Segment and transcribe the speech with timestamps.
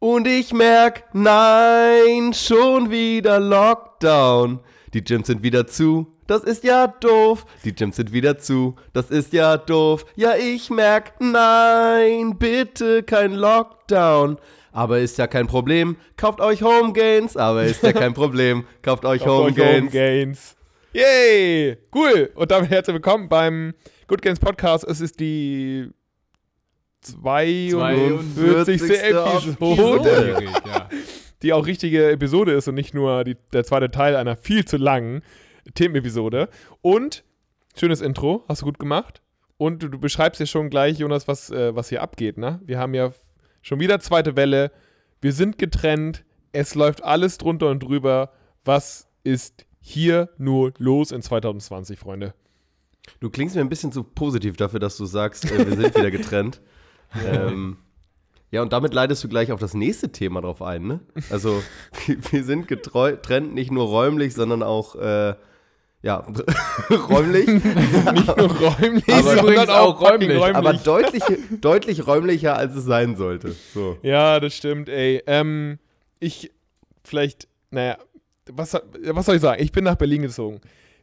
[0.00, 4.60] Und ich merk, nein, schon wieder Lockdown.
[4.94, 7.44] Die Gyms sind wieder zu, das ist ja doof.
[7.64, 10.06] Die Gyms sind wieder zu, das ist ja doof.
[10.14, 14.38] Ja, ich merk, nein, bitte kein Lockdown.
[14.70, 17.36] Aber ist ja kein Problem, kauft euch Home Gains.
[17.36, 19.90] Aber ist ja kein Problem, kauft euch Home Gains.
[19.90, 20.56] Gains.
[20.92, 21.76] Yay!
[21.92, 22.30] Cool!
[22.36, 23.74] Und damit herzlich willkommen beim
[24.06, 24.84] Good Games Podcast.
[24.84, 25.90] Es ist die
[27.00, 28.82] 42.
[28.82, 30.44] Episode, Episode.
[30.66, 30.88] ja.
[31.42, 34.76] die auch richtige Episode ist und nicht nur die, der zweite Teil einer viel zu
[34.76, 35.22] langen
[35.74, 36.48] Themenepisode.
[36.82, 37.24] Und
[37.76, 39.22] schönes Intro, hast du gut gemacht.
[39.56, 42.38] Und du, du beschreibst ja schon gleich, Jonas, was, äh, was hier abgeht.
[42.38, 42.60] Ne?
[42.64, 43.12] Wir haben ja
[43.62, 44.70] schon wieder zweite Welle.
[45.20, 46.24] Wir sind getrennt.
[46.52, 48.32] Es läuft alles drunter und drüber.
[48.64, 52.34] Was ist hier nur los in 2020, Freunde?
[53.20, 56.10] Du klingst mir ein bisschen zu positiv dafür, dass du sagst, äh, wir sind wieder
[56.12, 56.60] getrennt.
[57.24, 57.76] Ähm,
[58.50, 61.00] ja, und damit leitest du gleich auf das nächste Thema drauf ein, ne?
[61.30, 61.62] Also,
[62.06, 65.34] wir, wir sind getrennt nicht nur räumlich, sondern auch, äh,
[66.00, 66.24] ja,
[66.90, 67.46] räumlich.
[67.48, 70.38] Nicht nur räumlich, Aber sondern auch räumlich.
[70.38, 70.56] räumlich.
[70.56, 71.22] Aber deutlich,
[71.60, 73.54] deutlich räumlicher, als es sein sollte.
[73.74, 73.98] So.
[74.02, 75.22] Ja, das stimmt, ey.
[75.26, 75.78] Ähm,
[76.20, 76.52] ich,
[77.04, 77.98] vielleicht, naja,
[78.50, 79.62] was, was soll ich sagen?
[79.62, 80.60] Ich bin nach Berlin gezogen.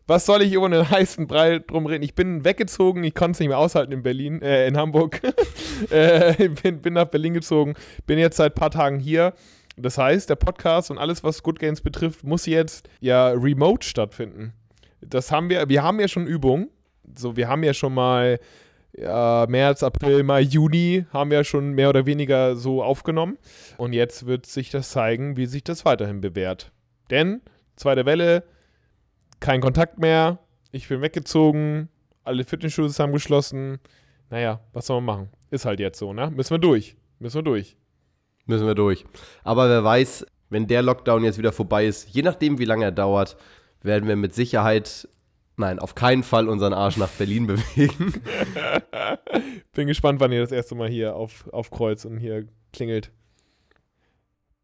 [0.08, 2.04] Was soll ich über einen heißen Brei drum reden?
[2.04, 5.22] Ich bin weggezogen, ich konnte es nicht mehr aushalten in Berlin, äh, in Hamburg.
[5.90, 7.74] äh, bin, bin nach Berlin gezogen,
[8.06, 9.34] bin jetzt seit ein paar Tagen hier.
[9.78, 14.54] Das heißt, der Podcast und alles, was Good Games betrifft, muss jetzt ja remote stattfinden.
[15.02, 16.70] Das haben wir, wir haben ja schon Übungen.
[17.16, 18.40] So, wir haben ja schon mal
[18.98, 23.38] ja, März, April, Mai, Juni haben wir schon mehr oder weniger so aufgenommen.
[23.78, 26.72] Und jetzt wird sich das zeigen, wie sich das weiterhin bewährt.
[27.10, 27.42] Denn,
[27.76, 28.44] zweite Welle,
[29.46, 30.40] kein Kontakt mehr,
[30.72, 31.88] ich bin weggezogen,
[32.24, 33.78] alle Fitnessstudios haben geschlossen.
[34.32, 35.30] Naja, was soll man machen?
[35.52, 36.32] Ist halt jetzt so, ne?
[36.32, 36.98] Müssen wir durch.
[37.20, 37.78] Müssen wir durch.
[38.48, 39.06] Müssen wir durch.
[39.44, 42.92] Aber wer weiß, wenn der Lockdown jetzt wieder vorbei ist, je nachdem, wie lange er
[42.92, 43.38] dauert,
[43.84, 45.08] werden wir mit Sicherheit,
[45.58, 48.16] nein, auf keinen Fall unseren Arsch nach Berlin bewegen.
[49.74, 53.12] Bin gespannt, wann ihr das erste Mal hier auf, aufkreuzt und hier klingelt.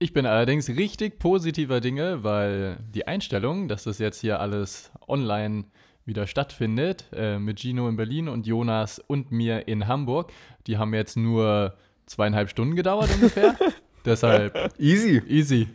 [0.01, 5.65] Ich bin allerdings richtig positiver Dinge, weil die Einstellung, dass das jetzt hier alles online
[6.05, 10.31] wieder stattfindet, äh, mit Gino in Berlin und Jonas und mir in Hamburg,
[10.65, 11.75] die haben jetzt nur
[12.07, 13.55] zweieinhalb Stunden gedauert ungefähr.
[14.03, 15.21] Deshalb Easy.
[15.27, 15.67] easy.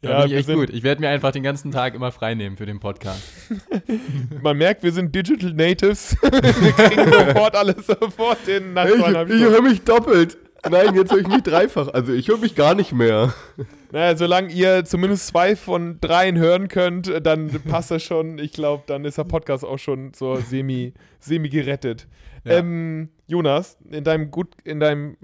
[0.00, 0.70] Da Ja, bin ich echt gut.
[0.70, 3.22] Ich werde mir einfach den ganzen Tag immer frei nehmen für den Podcast.
[4.42, 6.16] Man merkt, wir sind Digital Natives.
[6.22, 8.72] wir kriegen sofort alles sofort hin.
[8.72, 10.38] Nach Ich, ich höre mich doppelt.
[10.68, 11.88] Nein, jetzt höre ich mich dreifach.
[11.88, 13.32] Also ich höre mich gar nicht mehr.
[13.90, 18.38] Naja, solange ihr zumindest zwei von dreien hören könnt, dann passt das schon.
[18.38, 22.06] Ich glaube, dann ist der Podcast auch schon so semi, semi gerettet.
[22.44, 22.58] Ja.
[22.58, 25.16] Ähm, Jonas, in deinem, gut, in deinem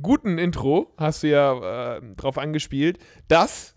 [0.00, 3.74] guten Intro hast du ja äh, darauf angespielt, dass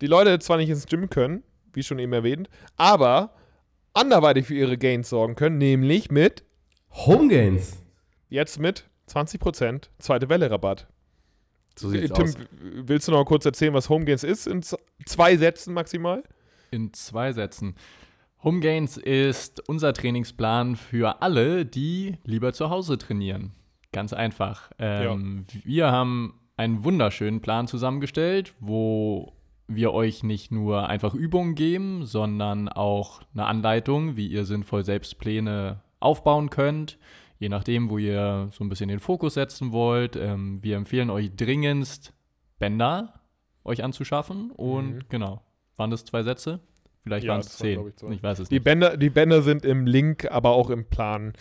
[0.00, 3.34] die Leute zwar nicht ins Gym können, wie schon eben erwähnt, aber
[3.92, 6.44] anderweitig für ihre Gains sorgen können, nämlich mit,
[6.90, 7.82] Homegains.
[8.28, 10.86] jetzt mit 20% zweite Welle Rabatt.
[11.76, 12.38] So Tim, aus.
[12.38, 12.44] w-
[12.86, 14.46] willst du noch mal kurz erzählen, was Home Gains ist?
[14.46, 14.62] In
[15.06, 16.22] zwei Sätzen maximal?
[16.70, 17.74] In zwei Sätzen.
[18.42, 23.52] Home Gains ist unser Trainingsplan für alle, die lieber zu Hause trainieren.
[23.92, 24.70] Ganz einfach.
[24.78, 29.32] Ähm, Wir haben einen wunderschönen Plan zusammengestellt, wo
[29.66, 35.18] wir euch nicht nur einfach Übungen geben, sondern auch eine Anleitung, wie ihr sinnvoll selbst
[35.18, 36.98] Pläne aufbauen könnt.
[37.40, 40.14] Je nachdem, wo ihr so ein bisschen den Fokus setzen wollt.
[40.14, 42.12] Ähm, wir empfehlen euch dringendst,
[42.58, 43.14] Bänder
[43.64, 44.50] euch anzuschaffen.
[44.52, 45.00] Und Mhm.
[45.08, 45.42] genau.
[45.76, 46.60] Waren das zwei Sätze?
[47.02, 47.80] Vielleicht Ja, waren es zehn.
[47.82, 48.64] glaub ich, weiß es Die nicht.
[48.64, 51.32] Bänder, die Bänder sind im Link, aber auch im Plan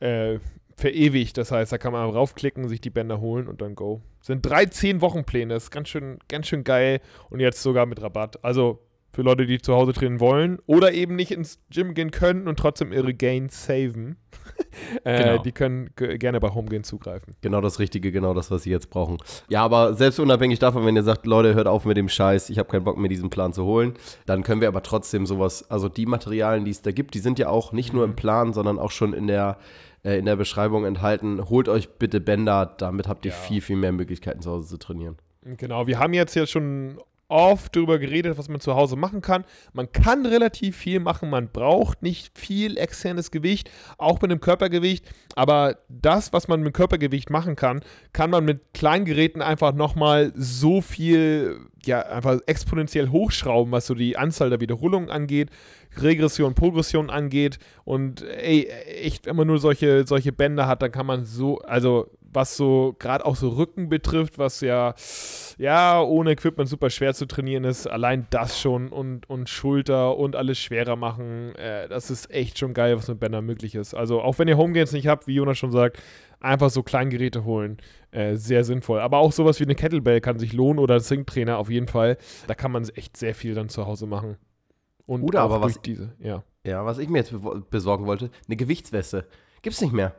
[0.00, 0.38] äh,
[0.74, 1.36] verewigt.
[1.36, 4.00] Das heißt, da kann man raufklicken, sich die Bänder holen und dann go.
[4.22, 5.52] Sind drei 10-Wochen-Pläne.
[5.52, 7.00] Das ist ganz schön, ganz schön geil.
[7.28, 8.42] Und jetzt sogar mit Rabatt.
[8.42, 8.78] Also
[9.12, 12.58] für Leute, die zu Hause trainieren wollen oder eben nicht ins Gym gehen können und
[12.58, 14.16] trotzdem ihre Gains saven.
[15.04, 15.42] äh, Genau.
[15.42, 17.34] Die können gerne bei Homegame zugreifen.
[17.42, 19.18] Genau das Richtige, genau das, was sie jetzt brauchen.
[19.48, 22.58] Ja, aber selbst unabhängig davon, wenn ihr sagt, Leute, hört auf mit dem Scheiß, ich
[22.58, 23.94] habe keinen Bock, mir diesen Plan zu holen,
[24.26, 27.38] dann können wir aber trotzdem sowas, also die Materialien, die es da gibt, die sind
[27.38, 29.58] ja auch nicht nur im Plan, sondern auch schon in der,
[30.04, 31.48] äh, in der Beschreibung enthalten.
[31.50, 33.36] Holt euch bitte Bänder, damit habt ihr Ja.
[33.36, 35.16] viel, viel mehr Möglichkeiten zu Hause zu trainieren.
[35.44, 36.98] Genau, wir haben jetzt ja schon
[37.32, 39.44] oft darüber geredet, was man zu Hause machen kann.
[39.72, 45.10] Man kann relativ viel machen, man braucht nicht viel externes Gewicht, auch mit dem Körpergewicht.
[45.34, 47.80] Aber das, was man mit Körpergewicht machen kann,
[48.12, 51.56] kann man mit kleinen Geräten einfach nochmal so viel,
[51.86, 55.48] ja, einfach exponentiell hochschrauben, was so die Anzahl der Wiederholungen angeht,
[55.96, 57.58] Regression, Progression angeht.
[57.84, 62.10] Und ey, echt, wenn man nur solche, solche Bänder hat, dann kann man so, also
[62.32, 64.94] was so, gerade auch so Rücken betrifft, was ja,
[65.58, 67.86] ja, ohne Equipment super schwer zu trainieren ist.
[67.86, 71.54] Allein das schon und, und Schulter und alles schwerer machen.
[71.56, 73.94] Äh, das ist echt schon geil, was mit Bändern möglich ist.
[73.94, 76.02] Also auch wenn ihr Homegains nicht habt, wie Jonas schon sagt,
[76.40, 77.76] einfach so Kleingeräte holen.
[78.10, 79.00] Äh, sehr sinnvoll.
[79.00, 82.16] Aber auch sowas wie eine Kettlebell kann sich lohnen oder ein Sync-Trainer auf jeden Fall.
[82.46, 84.36] Da kann man echt sehr viel dann zu Hause machen.
[85.06, 86.44] Und Oder aber was- diese, ja.
[86.64, 87.34] Ja, was ich mir jetzt
[87.70, 89.26] besorgen wollte, eine Gewichtsweste.
[89.62, 90.14] Gibt's nicht mehr.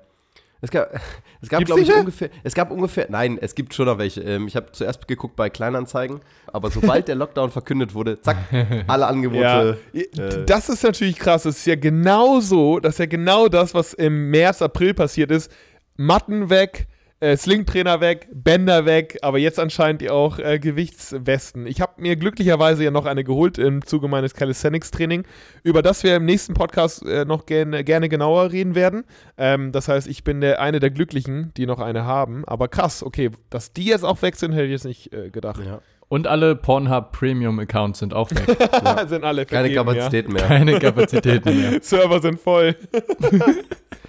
[0.64, 0.90] Es gab,
[1.42, 4.22] es gab glaube ich, ungefähr, es gab ungefähr, nein, es gibt schon noch welche.
[4.22, 8.38] Ähm, ich habe zuerst geguckt bei Kleinanzeigen, aber sobald der Lockdown verkündet wurde, zack,
[8.88, 9.78] alle Angebote.
[9.94, 11.44] äh, das ist natürlich krass.
[11.44, 15.32] Das ist ja genau so, das ist ja genau das, was im März, April passiert
[15.32, 15.52] ist.
[15.98, 16.88] Matten weg,
[17.24, 21.66] äh, Slingtrainer weg, Bänder weg, aber jetzt anscheinend ja auch äh, Gewichtswesten.
[21.68, 25.24] Ich habe mir glücklicherweise ja noch eine geholt im Zuge meines Calisthenics-Training,
[25.64, 29.06] über das wir im nächsten Podcast äh, noch gerne, gerne genauer reden werden.
[29.38, 32.44] Ähm, das heißt, ich bin der eine der Glücklichen, die noch eine haben.
[32.46, 35.62] Aber krass, okay, dass die jetzt auch weg sind, hätte ich jetzt nicht äh, gedacht.
[35.66, 35.80] ja,
[36.10, 38.48] Und alle Pornhub Premium Accounts sind auch weg.
[39.08, 40.44] sind alle keine vergeben, Kapazitäten mehr.
[40.44, 41.72] Keine Kapazitäten mehr.
[41.72, 41.80] Ja.
[41.82, 42.76] Server sind voll.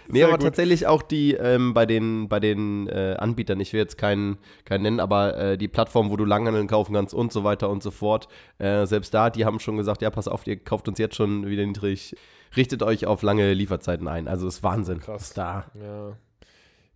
[0.08, 0.46] Nee, Sehr aber gut.
[0.46, 4.82] tatsächlich auch die ähm, bei den, bei den äh, Anbietern, ich will jetzt keinen, keinen
[4.82, 7.90] nennen, aber äh, die Plattform, wo du Langhandeln kaufen kannst und so weiter und so
[7.90, 8.28] fort,
[8.58, 11.46] äh, selbst da, die haben schon gesagt, ja, pass auf, ihr kauft uns jetzt schon
[11.46, 12.16] wieder niedrig,
[12.56, 14.28] richtet euch auf lange Lieferzeiten ein.
[14.28, 15.00] Also ist Wahnsinn.
[15.00, 15.32] Krass.
[15.32, 15.66] Da.
[15.74, 16.16] Ja.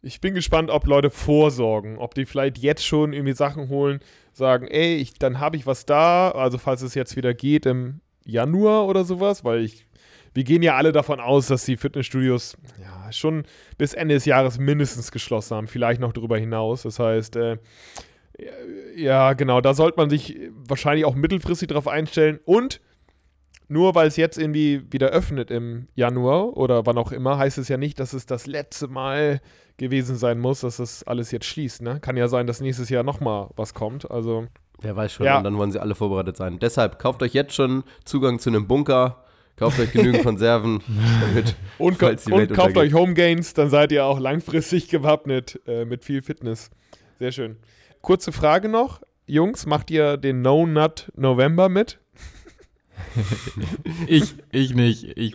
[0.00, 4.00] Ich bin gespannt, ob Leute vorsorgen, ob die vielleicht jetzt schon irgendwie Sachen holen,
[4.32, 8.00] sagen, ey, ich, dann habe ich was da, also falls es jetzt wieder geht im
[8.24, 9.87] Januar oder sowas, weil ich,
[10.34, 13.44] wir gehen ja alle davon aus, dass die Fitnessstudios ja schon
[13.78, 16.82] bis Ende des Jahres mindestens geschlossen haben, vielleicht noch darüber hinaus.
[16.82, 17.58] Das heißt, äh,
[18.96, 22.80] ja, genau, da sollte man sich wahrscheinlich auch mittelfristig darauf einstellen und
[23.70, 27.68] nur weil es jetzt irgendwie wieder öffnet im Januar oder wann auch immer, heißt es
[27.68, 29.40] ja nicht, dass es das letzte Mal
[29.76, 31.82] gewesen sein muss, dass das alles jetzt schließt.
[31.82, 32.00] Ne?
[32.00, 34.10] Kann ja sein, dass nächstes Jahr nochmal was kommt.
[34.10, 34.46] Also,
[34.80, 35.38] Wer weiß schon, Ja.
[35.38, 36.58] und dann wollen sie alle vorbereitet sein.
[36.60, 39.22] Deshalb kauft euch jetzt schon Zugang zu einem Bunker,
[39.58, 40.80] kauft euch genügend Konserven,
[41.20, 44.88] damit und, Falls die und Welt kauft euch Home Gains, dann seid ihr auch langfristig
[44.88, 46.70] gewappnet äh, mit viel Fitness.
[47.18, 47.56] Sehr schön.
[48.00, 49.00] Kurze Frage noch.
[49.26, 51.98] Jungs, macht ihr den No Nut November mit?
[54.08, 55.16] Ich, ich nicht.
[55.16, 55.34] Ich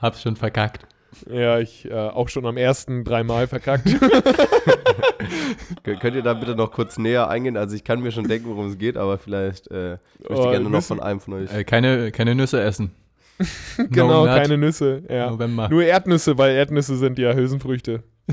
[0.00, 0.86] hab's schon verkackt.
[1.30, 3.86] Ja, ich äh, auch schon am ersten dreimal verkackt.
[5.84, 7.56] Kön- Könnt ihr da bitte noch kurz näher eingehen?
[7.56, 10.50] Also ich kann mir schon denken, worum es geht, aber vielleicht äh, ich möchte Oh,
[10.50, 11.52] gerne noch von einem von euch.
[11.52, 12.92] Äh, keine, keine Nüsse essen.
[13.90, 15.02] genau, No Nut keine Nüsse.
[15.08, 15.30] Ja.
[15.30, 15.68] November.
[15.68, 18.02] Nur Erdnüsse, weil Erdnüsse sind ja Hülsenfrüchte.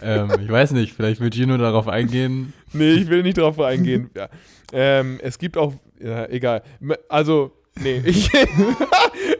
[0.00, 2.52] ähm, ich weiß nicht, vielleicht will Gino darauf eingehen.
[2.76, 4.10] Nee, ich will nicht drauf eingehen.
[4.16, 4.28] Ja.
[4.72, 6.64] Ähm, es gibt auch, ja, egal.
[7.08, 8.28] Also, nee, ich,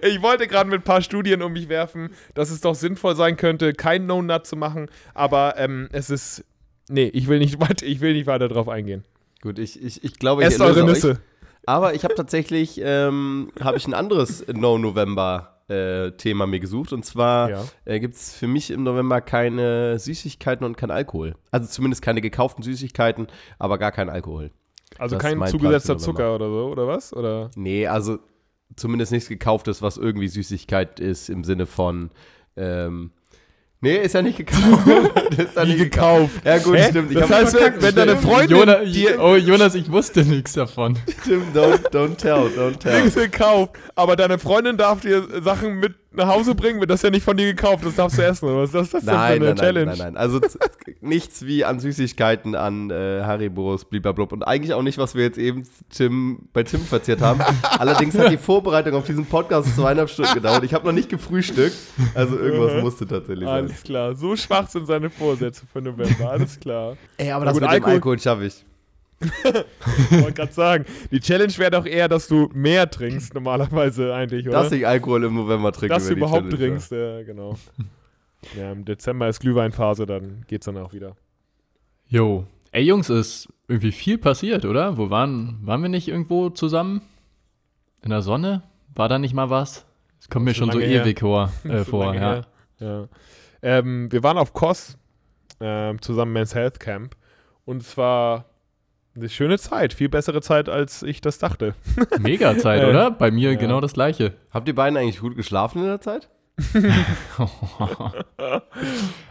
[0.02, 3.36] ich wollte gerade mit ein paar Studien um mich werfen, dass es doch sinnvoll sein
[3.36, 6.44] könnte, kein No-Nut zu machen, aber ähm, es ist,
[6.88, 9.02] nee, ich will nicht, weiter- ich will nicht weiter drauf eingehen.
[9.42, 11.02] Gut, ich, ich, ich glaube, ich Esst eure euch.
[11.66, 16.92] Aber ich habe tatsächlich ähm, habe ich ein anderes No-November-Thema mir gesucht.
[16.92, 17.64] Und zwar Ja.
[17.84, 21.34] äh, gibt es für mich im November keine Süßigkeiten und kein Alkohol.
[21.50, 23.28] Also zumindest keine gekauften Süßigkeiten,
[23.58, 24.50] aber gar kein Alkohol.
[24.98, 26.04] Also Das kein zugesetzter November.
[26.04, 27.12] Zucker oder so, oder was?
[27.14, 27.50] Oder?
[27.56, 28.18] Nee, also
[28.76, 32.10] zumindest nichts gekauftes, was irgendwie Süßigkeit ist im Sinne von.
[32.56, 33.10] Ähm,
[33.84, 34.86] nee, ist ja nicht gekauft.
[35.38, 36.40] ist ja Nie nicht gekauft.
[36.44, 36.88] Ja, gut, Hä?
[36.90, 37.12] stimmt.
[37.12, 38.32] Ich das heißt, wenn, verkackt, wenn deine stimmt.
[38.32, 40.98] Freundin Jonas, dir oh, Jonas, ich wusste nichts davon.
[41.22, 43.02] Stimmt, don't, don't tell, don't tell.
[43.02, 47.10] nichts gekauft, aber deine Freundin darf dir Sachen mit nach Hause bringen, wird das ja
[47.10, 48.46] nicht von dir gekauft, das darfst du essen.
[48.48, 49.86] Oder was ist das denn Nein, für eine nein, nein, Challenge?
[49.90, 50.16] nein, nein.
[50.16, 50.58] Also z-
[51.00, 54.32] nichts wie an Süßigkeiten, an äh, Haribos, bliblablub.
[54.32, 57.40] Und eigentlich auch nicht, was wir jetzt eben Tim, bei Tim verzehrt haben.
[57.78, 60.64] Allerdings hat die Vorbereitung auf diesen Podcast zweieinhalb Stunden gedauert.
[60.64, 61.72] Ich habe noch nicht gefrühwollt.
[62.14, 63.64] Also irgendwas musste tatsächlich sein.
[63.64, 66.96] Alles klar, so schwach sind seine Vorsätze für November, alles klar.
[67.16, 68.64] Ey, aber Na das gut, mit Alkohol- dem Alkohol schaffe ich.
[69.20, 74.46] Ich wollte gerade sagen, die Challenge wäre doch eher, dass du mehr trinkst normalerweise eigentlich,
[74.48, 74.62] oder?
[74.62, 75.94] Dass ich Alkohol im November trinke.
[75.94, 77.56] Dass du überhaupt Challenge, trinkst, ja, genau.
[78.56, 81.16] Ja, im Dezember ist Glühweinphase, dann geht's dann auch wieder.
[82.06, 82.46] Jo.
[82.72, 84.98] Ey, Jungs, ist irgendwie viel passiert, oder?
[84.98, 87.00] Wo waren, waren wir nicht irgendwo zusammen?
[88.02, 88.62] In der Sonne?
[88.94, 89.86] War da nicht mal was?
[90.20, 91.02] Es kommt mir Schon schon so her.
[91.02, 92.32] ewig vor, äh, Schon vor lange ja.
[92.32, 92.46] her.
[92.80, 93.08] ja.
[93.62, 94.98] Ähm, wir waren auf Kos
[95.60, 97.16] ähm, zusammen Men's Health Camp
[97.64, 98.44] und es war
[99.16, 101.74] eine schöne Zeit, viel bessere Zeit, als ich das dachte.
[102.18, 103.10] Mega Zeit, Äh, oder?
[103.10, 103.58] Bei mir ja.
[103.58, 104.32] genau das gleiche.
[104.50, 106.28] Habt ihr beiden eigentlich gut geschlafen in der Zeit?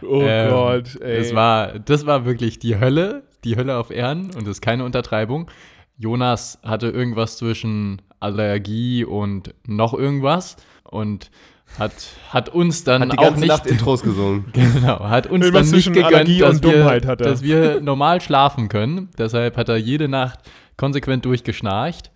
[0.02, 1.18] Oh Ähm, Gott, ey.
[1.18, 4.84] Das war, das war wirklich die Hölle, die Hölle auf Erden und das ist keine
[4.84, 5.50] Untertreibung.
[5.96, 10.56] Jonas hatte irgendwas zwischen Allergie und noch irgendwas
[10.94, 11.30] und
[11.78, 11.92] hat,
[12.30, 14.46] hat uns dann Hat die auch ganze nicht Nacht Intros gesungen.
[14.52, 17.16] Genau, hat uns Irgendwas dann nicht zwischen gegönnt, Allergie dass und wir, er.
[17.16, 19.10] dass wir normal schlafen können.
[19.18, 20.38] Deshalb hat er jede Nacht
[20.76, 22.10] konsequent durchgeschnarcht.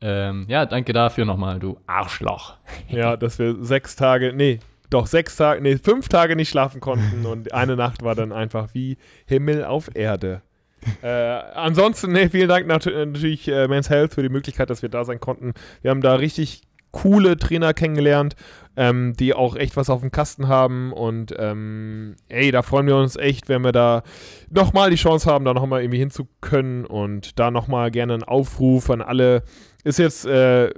[0.00, 2.56] Ähm, ja, danke dafür nochmal, du Arschloch.
[2.88, 4.58] Ja, dass wir sechs Tage, nee,
[4.90, 8.68] doch sechs Tage, nee, fünf Tage nicht schlafen konnten und eine Nacht war dann einfach
[8.74, 10.42] wie Himmel auf Erde.
[11.02, 14.88] äh, ansonsten, nee, vielen Dank nat natürlich äh, Men's Health für die Möglichkeit, dass wir
[14.88, 15.54] da sein konnten.
[15.82, 16.62] Wir haben da richtig
[16.96, 18.36] coole Trainer kennengelernt,
[18.76, 22.96] ähm, die auch echt was auf dem Kasten haben und ähm, ey, da freuen wir
[22.96, 24.02] uns echt, wenn wir da
[24.50, 29.02] nochmal die Chance haben, da nochmal irgendwie hinzukönnen und da nochmal gerne einen Aufruf an
[29.02, 29.42] alle.
[29.84, 30.68] Ist jetzt, äh,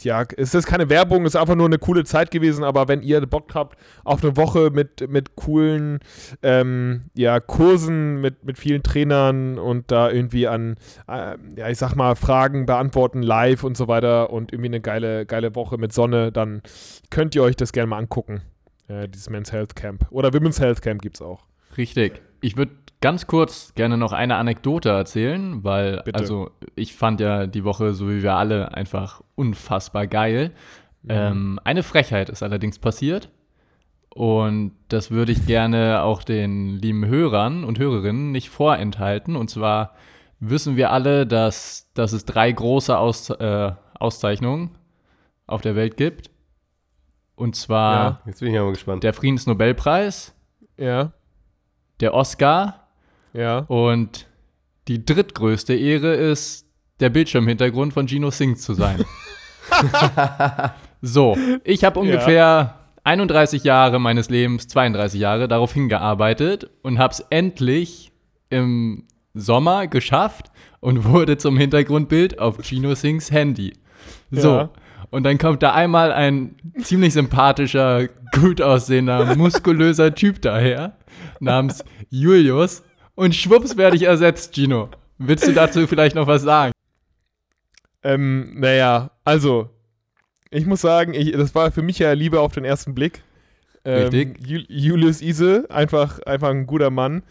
[0.00, 3.24] ja, ist jetzt keine Werbung, ist einfach nur eine coole Zeit gewesen, aber wenn ihr
[3.24, 6.00] Bock habt auf eine Woche mit, mit coolen,
[6.42, 10.74] ähm, ja, Kursen, mit, mit vielen Trainern und da irgendwie an,
[11.06, 15.24] äh, ja, ich sag mal, Fragen beantworten live und so weiter und irgendwie eine geile,
[15.24, 16.62] geile Woche mit Sonne, dann
[17.10, 18.42] könnt ihr euch das gerne mal angucken.
[18.88, 20.06] Äh, dieses Men's Health Camp.
[20.10, 21.44] Oder Women's Health Camp gibt's auch.
[21.76, 22.20] Richtig.
[22.40, 26.18] Ich würde ganz kurz gerne noch eine Anekdote erzählen, weil, Bitte.
[26.18, 30.52] also, ich fand ja die Woche, so wie wir alle, einfach unfassbar geil.
[31.08, 33.30] Ähm, eine Frechheit ist allerdings passiert.
[34.16, 39.36] Und das würde ich gerne auch den lieben Hörern und Hörerinnen nicht vorenthalten.
[39.36, 39.94] Und zwar
[40.40, 44.70] wissen wir alle, dass, dass es drei große Aus, äh, Auszeichnungen
[45.46, 46.30] auf der Welt gibt.
[47.36, 49.04] Und zwar Jetzt bin ich aber gespannt.
[49.04, 50.34] der Friedensnobelpreis,
[50.78, 51.12] Ja,
[52.00, 52.88] der Oscar
[53.32, 53.58] ja.
[53.68, 54.26] und
[54.88, 56.66] die drittgrößte Ehre ist,
[57.00, 59.04] der Bildschirmhintergrund von Gino Singh zu sein.
[61.02, 67.20] so, ich habe ungefähr 31 Jahre meines Lebens, 32 Jahre, darauf hingearbeitet und habe es
[67.30, 68.12] endlich
[68.48, 70.50] im Sommer geschafft
[70.80, 73.74] und wurde zum Hintergrundbild auf Gino Singhs Handy.
[74.30, 74.56] So.
[74.56, 74.70] Ja.
[75.10, 80.96] Und dann kommt da einmal ein ziemlich sympathischer, gut aussehender, muskulöser Typ daher,
[81.40, 82.82] namens Julius.
[83.14, 84.90] Und schwupps werde ich ersetzt, Gino.
[85.18, 86.72] Willst du dazu vielleicht noch was sagen?
[88.02, 89.70] Ähm, naja, also,
[90.50, 93.22] ich muss sagen, ich, das war für mich ja Liebe auf den ersten Blick.
[93.84, 94.46] Ähm, Richtig.
[94.46, 97.22] Ju Julius Ise, einfach, einfach ein guter Mann.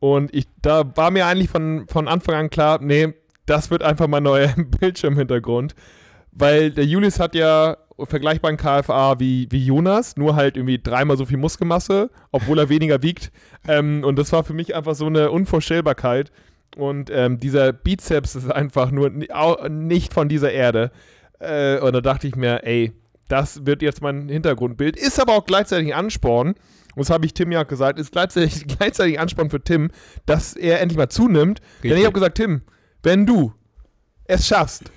[0.00, 3.14] Und ich, da war mir eigentlich von, von Anfang an klar, nee,
[3.46, 5.74] das wird einfach mein neuer Bildschirmhintergrund.
[6.36, 11.26] Weil der Julius hat ja vergleichbaren KFA wie, wie Jonas, nur halt irgendwie dreimal so
[11.26, 13.30] viel Muskelmasse, obwohl er weniger wiegt.
[13.68, 16.32] Ähm, und das war für mich einfach so eine Unvorstellbarkeit.
[16.76, 20.90] Und ähm, dieser Bizeps ist einfach nur nicht von dieser Erde.
[21.38, 22.92] Äh, und da dachte ich mir, ey,
[23.28, 24.96] das wird jetzt mein Hintergrundbild.
[24.96, 26.48] Ist aber auch gleichzeitig ein Ansporn.
[26.48, 29.90] Und das habe ich Tim ja gesagt, ist gleichzeitig, gleichzeitig Ansporn für Tim,
[30.26, 31.60] dass er endlich mal zunimmt.
[31.60, 32.06] Denn ich Richtig.
[32.06, 32.62] habe gesagt, Tim,
[33.04, 33.52] wenn du
[34.24, 34.90] es schaffst,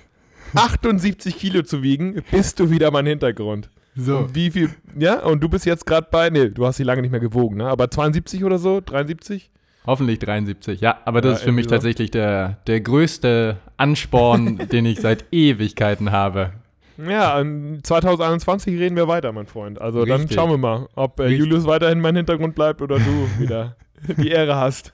[0.54, 3.70] 78 Kilo zu wiegen, bist du wieder mein Hintergrund.
[3.94, 4.18] So.
[4.18, 7.02] Und wie viel, ja, und du bist jetzt gerade bei, nee, du hast sie lange
[7.02, 7.66] nicht mehr gewogen, ne?
[7.66, 9.50] Aber 72 oder so, 73?
[9.86, 10.80] Hoffentlich 73.
[10.80, 11.70] Ja, aber das Ja, ist für mich so.
[11.70, 16.52] tatsächlich der, der größte Ansporn, den ich seit Ewigkeiten habe.
[16.98, 19.80] Ja, in 2021 reden wir weiter, mein Freund.
[19.80, 20.34] Also dann Richtig.
[20.36, 21.28] schauen wir mal, ob äh.
[21.28, 23.76] Julius weiterhin mein Hintergrund bleibt oder du wieder
[24.16, 24.92] die Ehre hast.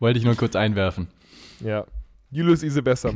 [0.00, 1.08] Wollte ich nur kurz einwerfen.
[1.60, 1.84] ja.
[2.30, 3.10] Julius Ise besser,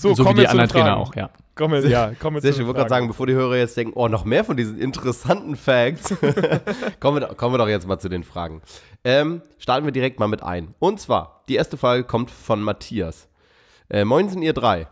[0.00, 1.00] So, So, wie kommen die wir zu den anderen Trainer Fragen.
[1.02, 1.30] auch, ja.
[1.54, 3.76] Kommen wir, ja, kommen wir Sehr schön, ich wollte gerade sagen, bevor die Hörer jetzt
[3.76, 6.08] denken, oh, noch mehr von diesen interessanten Facts,
[7.00, 8.60] kommen, wir, doch- kommen wir doch jetzt mal zu den Fragen.
[9.04, 10.74] Ähm, starten wir direkt mal mit ein.
[10.80, 13.28] Und zwar, die erste Frage kommt von Matthias.
[13.88, 14.88] Äh, moin sind ihr drei.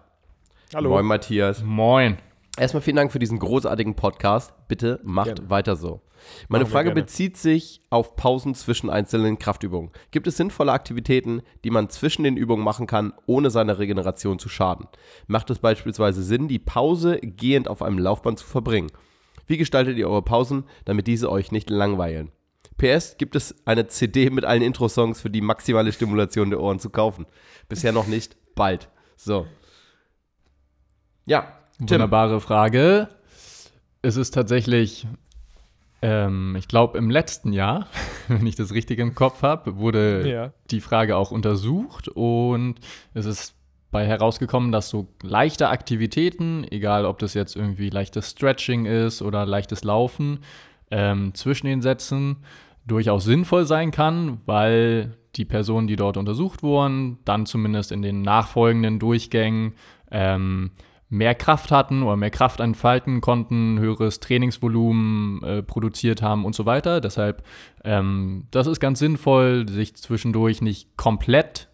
[0.74, 0.90] Hallo.
[0.90, 1.62] Moin Matthias.
[1.64, 2.18] Moin.
[2.58, 4.52] Erstmal vielen Dank für diesen großartigen Podcast.
[4.68, 5.50] Bitte macht Gerne.
[5.50, 6.02] weiter so.
[6.48, 9.90] Meine Machen Frage bezieht sich auf Pausen zwischen einzelnen Kraftübungen.
[10.10, 14.48] Gibt es sinnvolle Aktivitäten, die man zwischen den Übungen machen kann, ohne seiner Regeneration zu
[14.48, 14.86] schaden?
[15.26, 18.92] Macht es beispielsweise Sinn, die Pause gehend auf einem Laufband zu verbringen?
[19.46, 22.30] Wie gestaltet ihr eure Pausen, damit diese euch nicht langweilen?
[22.76, 26.90] PS, gibt es eine CD mit allen Intro-Songs für die maximale Stimulation der Ohren zu
[26.90, 27.26] kaufen?
[27.68, 28.88] Bisher noch nicht, bald.
[29.16, 29.46] So.
[31.26, 31.61] Ja.
[31.90, 33.08] Wunderbare Frage.
[34.02, 35.06] Es ist tatsächlich,
[36.00, 37.86] ähm, ich glaube, im letzten Jahr,
[38.28, 40.52] wenn ich das richtig im Kopf habe, wurde Ja.
[40.70, 42.76] die Frage auch untersucht und
[43.14, 43.54] es ist
[43.90, 49.44] bei herausgekommen, dass so leichte Aktivitäten, egal ob das jetzt irgendwie leichtes Stretching ist oder
[49.44, 50.40] leichtes Laufen,
[50.90, 52.38] ähm, zwischen den Sätzen
[52.86, 58.22] durchaus sinnvoll sein kann, weil die Personen, die dort untersucht wurden, dann zumindest in den
[58.22, 59.74] nachfolgenden Durchgängen
[60.10, 60.70] ähm,
[61.12, 66.64] mehr Kraft hatten oder mehr Kraft entfalten konnten, höheres Trainingsvolumen äh, produziert haben und so
[66.64, 67.02] weiter.
[67.02, 67.44] Deshalb,
[67.84, 71.68] ähm, das ist ganz sinnvoll, sich zwischendurch nicht komplett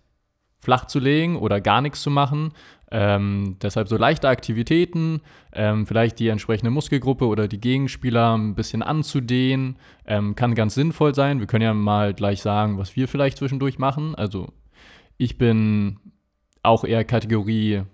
[0.57, 2.53] flach zu legen oder gar nichts zu machen.
[2.91, 5.21] Ähm, deshalb so leichte Aktivitäten,
[5.53, 11.15] ähm, vielleicht die entsprechende Muskelgruppe oder die Gegenspieler ein bisschen anzudehnen, ähm, kann ganz sinnvoll
[11.15, 11.39] sein.
[11.39, 14.17] Wir können ja mal gleich sagen, was wir vielleicht zwischendurch machen.
[14.17, 14.49] Also
[15.17, 16.01] ich bin
[16.65, 17.85] auch eher Kategorie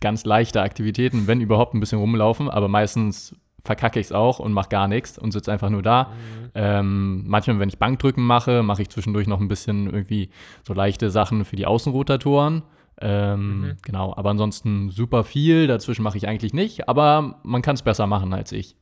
[0.00, 4.52] ganz leichte Aktivitäten, wenn überhaupt ein bisschen rumlaufen, aber meistens verkacke ich es auch und
[4.52, 6.04] mache gar nichts und sitze einfach nur da.
[6.04, 6.50] Mhm.
[6.54, 10.30] Ähm, manchmal, wenn ich Bankdrücken mache, mache ich zwischendurch noch ein bisschen irgendwie
[10.66, 12.62] so leichte Sachen für die Außenrotatoren.
[13.00, 13.76] Ähm, mhm.
[13.82, 15.66] Genau, aber ansonsten super viel.
[15.66, 18.76] Dazwischen mache ich eigentlich nicht, aber man kann es besser machen als ich.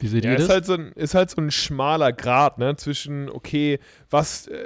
[0.00, 0.46] Wie seht ja, ihr das?
[0.46, 3.78] Ist halt, so ein, ist halt so ein schmaler Grad ne, zwischen, okay,
[4.08, 4.56] was äh,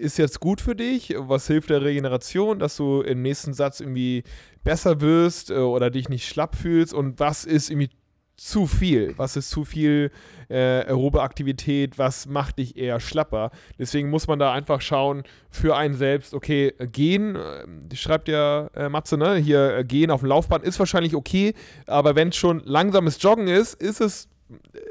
[0.00, 4.24] ist jetzt gut für dich, was hilft der Regeneration, dass du im nächsten Satz irgendwie
[4.64, 7.90] besser wirst äh, oder dich nicht schlapp fühlst und was ist irgendwie
[8.38, 9.14] zu viel?
[9.18, 10.10] Was ist zu viel
[10.48, 11.98] äh, aerobe Aktivität?
[11.98, 13.50] Was macht dich eher schlapper?
[13.78, 18.88] Deswegen muss man da einfach schauen für einen selbst, okay, gehen, äh, schreibt ja äh,
[18.88, 19.36] Matze, ne?
[19.36, 21.52] Hier äh, gehen auf dem Laufband ist wahrscheinlich okay,
[21.86, 24.28] aber wenn es schon langsames Joggen ist, ist es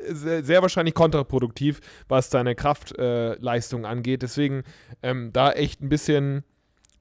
[0.10, 4.22] sehr, wahrscheinlich kontraproduktiv, was deine Kraftleistung angeht.
[4.22, 4.64] Deswegen
[5.02, 6.44] ähm, da echt ein bisschen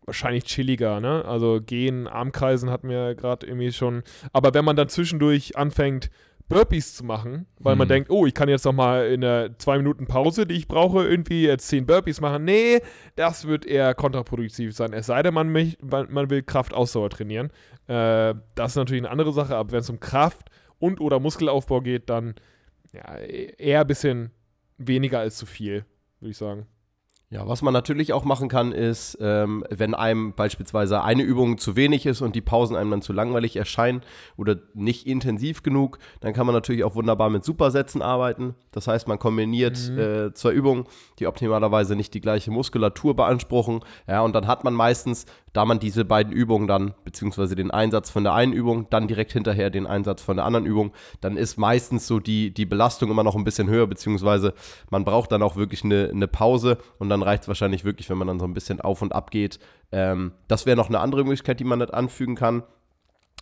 [0.07, 1.25] wahrscheinlich chilliger, ne?
[1.25, 4.03] Also gehen, Armkreisen hatten wir gerade irgendwie schon.
[4.33, 6.11] Aber wenn man dann zwischendurch anfängt,
[6.49, 7.79] Burpees zu machen, weil hm.
[7.79, 10.69] man denkt, oh, ich kann jetzt noch mal in der zwei Minuten Pause, die ich
[10.69, 12.45] brauche, irgendwie jetzt zehn Burpees machen.
[12.45, 12.81] Nee,
[13.17, 14.93] das wird eher kontraproduktiv sein.
[14.93, 17.51] Es sei denn, man, mich, man will Kraftausdauer trainieren.
[17.89, 21.81] Äh, das ist natürlich eine andere Sache, aber wenn es um Kraft und oder Muskelaufbau
[21.81, 22.35] geht, dann
[22.93, 24.31] ja, eher ein bisschen
[24.79, 25.85] weniger als zu viel,
[26.21, 26.67] würde ich sagen.
[27.29, 31.75] Ja, was man natürlich auch machen kann, ist, ähm, wenn einem beispielsweise eine Übung zu
[31.75, 34.03] wenig ist und die Pausen einem dann zu langweilig erscheinen
[34.37, 38.55] oder nicht intensiv genug, dann kann man natürlich auch wunderbar mit Supersätzen arbeiten.
[38.71, 39.99] Das heißt, man kombiniert mhm.
[39.99, 40.85] äh, zwei Übungen,
[41.19, 43.81] die optimalerweise nicht die gleiche Muskulatur beanspruchen.
[44.07, 48.11] Ja, und dann hat man meistens da man diese beiden Übungen dann, beziehungsweise den Einsatz
[48.11, 51.57] von der einen Übung, dann direkt hinterher den Einsatz von der anderen Übung, dann ist
[51.57, 54.53] meistens so die, die Belastung immer noch ein bisschen höher, beziehungsweise
[54.91, 58.19] man braucht dann auch wirklich eine, eine Pause und dann reicht es wahrscheinlich wirklich, wenn
[58.19, 59.59] man dann so ein bisschen auf und ab geht.
[59.93, 62.63] Ähm, das wäre noch eine andere Möglichkeit, die man nicht anfügen kann.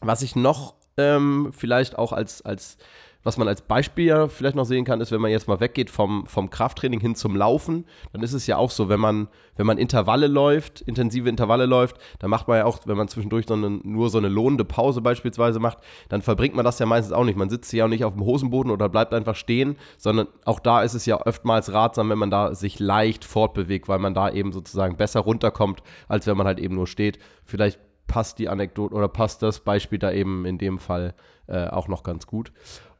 [0.00, 2.78] Was ich noch ähm, vielleicht auch als, als
[3.24, 5.90] was man als Beispiel ja vielleicht noch sehen kann, ist, wenn man jetzt mal weggeht
[5.90, 9.66] vom, vom Krafttraining hin zum Laufen, dann ist es ja auch so, wenn man, wenn
[9.66, 13.54] man Intervalle läuft, intensive Intervalle läuft, dann macht man ja auch, wenn man zwischendurch so
[13.54, 15.78] eine, nur so eine lohnende Pause beispielsweise macht,
[16.10, 17.38] dann verbringt man das ja meistens auch nicht.
[17.38, 20.82] Man sitzt ja auch nicht auf dem Hosenboden oder bleibt einfach stehen, sondern auch da
[20.82, 24.52] ist es ja oftmals ratsam, wenn man da sich leicht fortbewegt, weil man da eben
[24.52, 27.18] sozusagen besser runterkommt, als wenn man halt eben nur steht.
[27.42, 31.14] Vielleicht passt die Anekdote oder passt das Beispiel da eben in dem Fall
[31.46, 32.52] äh, auch noch ganz gut.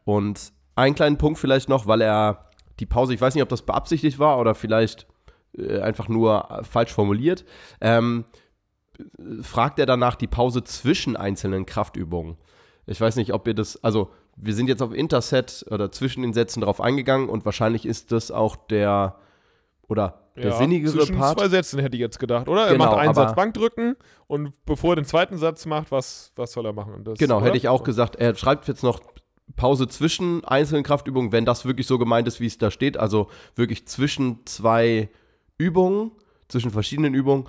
[0.04, 3.62] Und einen kleinen Punkt vielleicht noch, weil er die Pause, ich weiß nicht, ob das
[3.62, 5.06] beabsichtigt war oder vielleicht
[5.56, 7.44] äh, einfach nur äh, falsch formuliert,
[7.80, 8.24] ähm,
[9.40, 12.36] fragt er danach die Pause zwischen einzelnen Kraftübungen.
[12.86, 16.32] Ich weiß nicht, ob ihr das, also wir sind jetzt auf Interset oder zwischen den
[16.32, 19.16] Sätzen drauf eingegangen und wahrscheinlich ist das auch der
[19.88, 21.38] oder der ja, sinnigere zwischen Part.
[21.38, 22.68] zwei Sätzen hätte ich jetzt gedacht, oder?
[22.68, 26.52] Genau, er macht einen Satz Bankdrücken und bevor er den zweiten Satz macht, was, was
[26.52, 27.04] soll er machen?
[27.04, 27.46] Das, genau, oder?
[27.46, 28.16] hätte ich auch gesagt.
[28.16, 29.00] Er schreibt jetzt noch
[29.56, 33.28] Pause zwischen einzelnen Kraftübungen, wenn das wirklich so gemeint ist, wie es da steht, also
[33.54, 35.10] wirklich zwischen zwei
[35.58, 36.12] Übungen,
[36.48, 37.44] zwischen verschiedenen Übungen,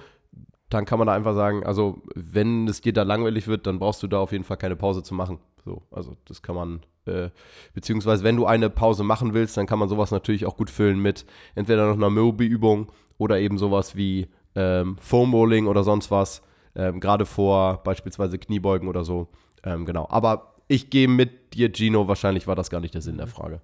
[0.69, 4.03] dann kann man da einfach sagen, also wenn es dir da langweilig wird, dann brauchst
[4.03, 5.39] du da auf jeden Fall keine Pause zu machen.
[5.63, 7.29] So, also das kann man, äh,
[7.73, 10.99] beziehungsweise wenn du eine Pause machen willst, dann kann man sowas natürlich auch gut füllen
[10.99, 16.41] mit entweder noch einer Mobi-Übung oder eben sowas wie ähm, Foam Rolling oder sonst was,
[16.75, 19.27] ähm, gerade vor beispielsweise Kniebeugen oder so.
[19.63, 22.07] Ähm, genau, aber ich gehe mit dir, Gino.
[22.07, 23.61] Wahrscheinlich war das gar nicht der Sinn der Frage.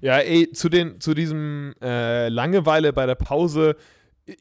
[0.00, 3.76] Ja, ey, zu, den, zu diesem äh, Langeweile bei der Pause.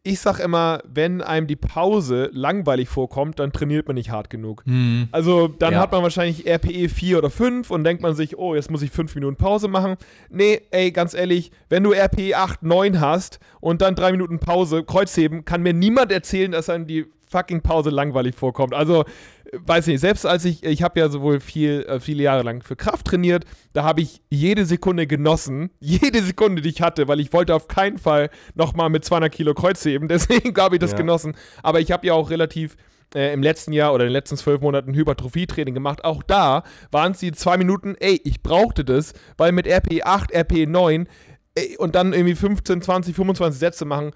[0.03, 4.63] Ich sag immer, wenn einem die Pause langweilig vorkommt, dann trainiert man nicht hart genug.
[4.65, 5.07] Hm.
[5.11, 5.79] Also dann ja.
[5.79, 8.91] hat man wahrscheinlich RPE 4 oder 5 und denkt man sich, oh, jetzt muss ich
[8.91, 9.95] 5 Minuten Pause machen.
[10.29, 14.83] Nee, ey, ganz ehrlich, wenn du RPE 8, 9 hast und dann 3 Minuten Pause,
[14.83, 18.73] Kreuzheben, kann mir niemand erzählen, dass einem die fucking Pause langweilig vorkommt.
[18.73, 19.05] Also
[19.53, 22.75] weiß nicht, selbst als ich, ich habe ja sowohl viel, äh, viele Jahre lang für
[22.75, 27.33] Kraft trainiert, da habe ich jede Sekunde genossen, jede Sekunde, die ich hatte, weil ich
[27.33, 30.97] wollte auf keinen Fall nochmal mit 200 Kilo Kreuz heben, deswegen habe ich das ja.
[30.97, 31.35] genossen.
[31.63, 32.75] Aber ich habe ja auch relativ
[33.15, 36.03] äh, im letzten Jahr oder in den letzten zwölf Monaten Hypertrophie-Training gemacht.
[36.03, 40.31] Auch da waren es die zwei Minuten, ey, ich brauchte das, weil mit RP 8,
[40.31, 41.07] RP 9
[41.55, 44.11] ey, und dann irgendwie 15, 20, 25 Sätze machen,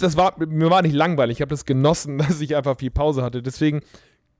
[0.00, 1.38] das war, mir war nicht langweilig.
[1.38, 3.42] Ich habe das genossen, dass ich einfach viel Pause hatte.
[3.42, 3.80] Deswegen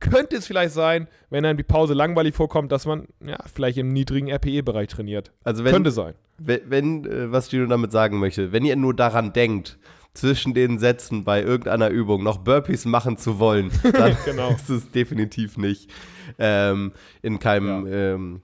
[0.00, 3.88] könnte es vielleicht sein, wenn einem die Pause langweilig vorkommt, dass man ja vielleicht im
[3.88, 5.32] niedrigen RPE-Bereich trainiert.
[5.44, 6.14] Also wenn, könnte sein.
[6.38, 9.78] Wenn, wenn äh, was Gino damit sagen möchte, wenn ihr nur daran denkt,
[10.14, 14.50] zwischen den Sätzen bei irgendeiner Übung noch Burpees machen zu wollen, dann Genau.
[14.50, 15.90] ist es definitiv nicht
[16.38, 18.42] ähm, in keinem ähm,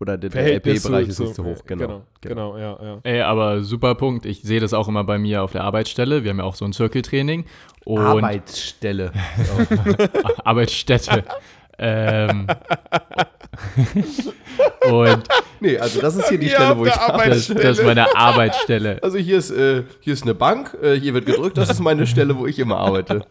[0.00, 1.58] oder der, der LP-Bereich ist zu- nicht so hoch.
[1.66, 2.02] Genau.
[2.20, 2.98] Genau, genau, ja, ja.
[3.02, 4.26] Ey, aber super Punkt.
[4.26, 6.22] Ich sehe das auch immer bei mir auf der Arbeitsstelle.
[6.22, 7.44] Wir haben ja auch so ein Circle-Training.
[7.84, 9.12] Und Arbeitsstelle.
[10.44, 11.24] Arbeitsstätte.
[11.80, 12.46] ähm,
[14.90, 15.22] und
[15.60, 19.00] Nee, also das ist hier die Stelle, wo ich das, das ist meine Arbeitsstelle.
[19.02, 22.06] Also hier ist, äh, hier ist eine Bank, äh, hier wird gedrückt, das ist meine
[22.06, 23.22] Stelle, wo ich immer arbeite.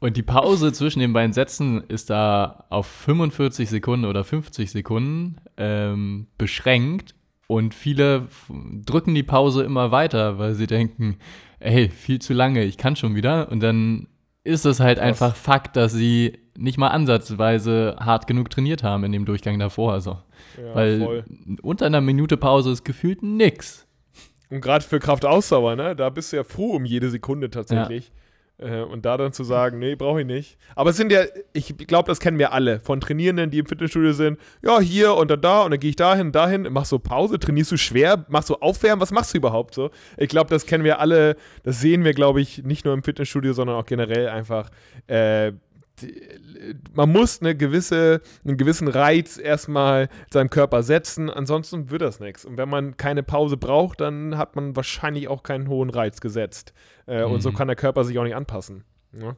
[0.00, 5.36] Und die Pause zwischen den beiden Sätzen ist da auf 45 Sekunden oder 50 Sekunden
[5.60, 7.14] ähm, beschränkt.
[7.46, 11.16] Und viele drücken die Pause immer weiter, weil sie denken,
[11.58, 13.50] ey, viel zu lange, ich kann schon wieder.
[13.50, 14.06] Und dann
[14.44, 19.12] ist es halt einfach Fakt, dass sie nicht mal ansatzweise hart genug trainiert haben in
[19.12, 19.92] dem Durchgang davor.
[19.92, 20.18] Also,
[20.56, 21.24] ja weil voll.
[21.62, 23.86] unter einer Minute Pause ist gefühlt nix.
[24.48, 25.94] Und gerade für Kraftausdauer, ne?
[25.94, 28.12] Da bist du ja froh um jede Sekunde tatsächlich.
[28.60, 30.58] Äh, und da dann zu sagen, nee, brauche ich nicht.
[30.74, 32.80] Aber es sind ja, ich glaube, das kennen wir alle.
[32.80, 35.96] Von Trainierenden, die im Fitnessstudio sind, ja, hier und dann da und dann gehe ich
[35.96, 39.74] dahin, dahin, machst du Pause, trainierst du schwer, machst du Aufwärmen, was machst du überhaupt
[39.74, 39.90] so?
[40.16, 43.52] Ich glaube, das kennen wir alle, das sehen wir, glaube ich, nicht nur im Fitnessstudio,
[43.52, 44.70] sondern auch generell einfach.
[45.06, 45.52] Äh,
[46.94, 52.44] man muss eine gewisse, einen gewissen Reiz erstmal seinem Körper setzen, ansonsten wird das nichts.
[52.44, 56.72] Und wenn man keine Pause braucht, dann hat man wahrscheinlich auch keinen hohen Reiz gesetzt.
[57.06, 57.54] Äh, Und so Mhm.
[57.54, 58.84] kann der Körper sich auch nicht anpassen.
[59.12, 59.36] Ja?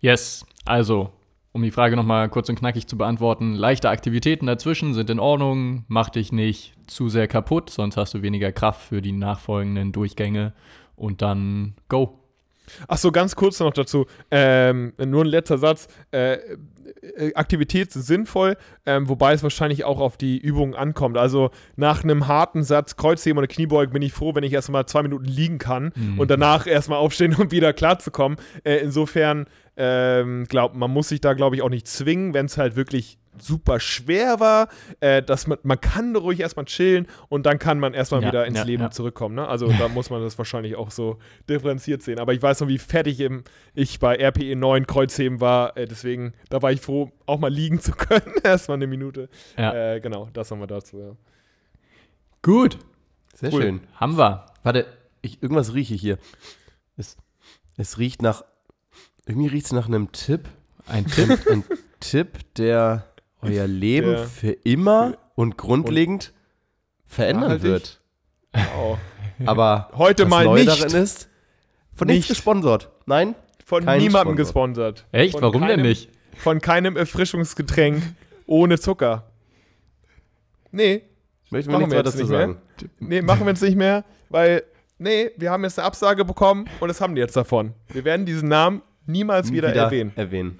[0.00, 1.10] Yes, also,
[1.52, 5.84] um die Frage nochmal kurz und knackig zu beantworten, leichte Aktivitäten dazwischen sind in Ordnung,
[5.88, 10.52] mach dich nicht zu sehr kaputt, sonst hast du weniger Kraft für die nachfolgenden Durchgänge
[10.96, 12.18] und dann go.
[12.88, 14.06] Ach so, ganz kurz noch dazu.
[14.30, 15.88] Ähm, nur ein letzter Satz.
[16.10, 16.38] Äh,
[17.16, 21.16] äh, Aktivität ist sinnvoll, ähm, wobei es wahrscheinlich auch auf die Übungen ankommt.
[21.18, 25.02] Also nach einem harten Satz Kreuzheben oder Kniebeugen bin ich froh, wenn ich erstmal zwei
[25.02, 26.18] Minuten liegen kann Mhm.
[26.18, 28.38] und danach erstmal aufstehen, um wieder klarzukommen.
[28.64, 32.56] Äh, insofern, ähm, glaub, man muss sich da, glaube ich, auch nicht zwingen, wenn es
[32.58, 34.68] halt wirklich super schwer war,
[35.00, 38.46] äh, dass man, man kann ruhig erstmal chillen und dann kann man erstmal Ja, wieder
[38.46, 38.90] ins ja, Leben ja.
[38.90, 39.34] zurückkommen.
[39.34, 39.46] Ne?
[39.46, 41.18] Also da muss man das wahrscheinlich auch so
[41.48, 42.18] differenziert sehen.
[42.18, 43.44] Aber ich weiß noch, wie fertig im,
[43.74, 45.76] ich bei RPE 9 Kreuzheben war.
[45.76, 48.32] Äh, deswegen, da war ich froh, auch mal liegen zu können.
[48.44, 49.28] Erstmal eine Minute.
[49.56, 49.94] Ja.
[49.94, 50.98] Äh, genau, das haben wir dazu.
[50.98, 51.12] Ja.
[52.42, 52.78] Gut,
[53.34, 53.62] Sehr Cool.
[53.62, 53.80] schön.
[53.94, 54.46] haben wir.
[54.62, 54.86] Warte,
[55.22, 56.18] ich, irgendwas rieche ich hier.
[56.96, 57.16] Es,
[57.76, 58.44] es riecht nach,
[59.26, 60.48] irgendwie riecht es nach einem Tipp.
[60.86, 61.38] Ein Tipp.
[61.50, 61.64] Ein
[62.00, 63.04] Tipp, der
[63.42, 66.32] euer Leben Der- für immer und grundlegend
[67.06, 67.64] verändern Nachhaltig?
[67.64, 68.00] wird.
[68.52, 68.98] Wow.
[69.46, 70.82] Aber Heute das mal Neue nicht.
[70.82, 71.28] darin ist,
[71.92, 72.28] von nichts Nicht.
[72.36, 72.90] gesponsert.
[73.06, 73.34] Nein?
[73.64, 75.06] Von niemandem gesponsert.
[75.12, 75.32] Echt?
[75.32, 76.08] Von Warum denn keinem- nicht?
[76.36, 78.02] Von keinem Erfrischungsgetränk
[78.46, 79.30] ohne Zucker.
[80.70, 81.02] Nee,
[81.50, 82.38] Möchten wir Machen wir jetzt nicht mehr.
[82.40, 82.58] sagen.
[82.98, 84.64] nee, machen wir jetzt nicht mehr, weil,
[84.98, 87.72] nee, wir haben jetzt eine Absage bekommen und das haben die jetzt davon.
[87.88, 90.12] Wir werden diesen Namen niemals wieder, erwähnen.
[90.16, 90.58] erwähnen.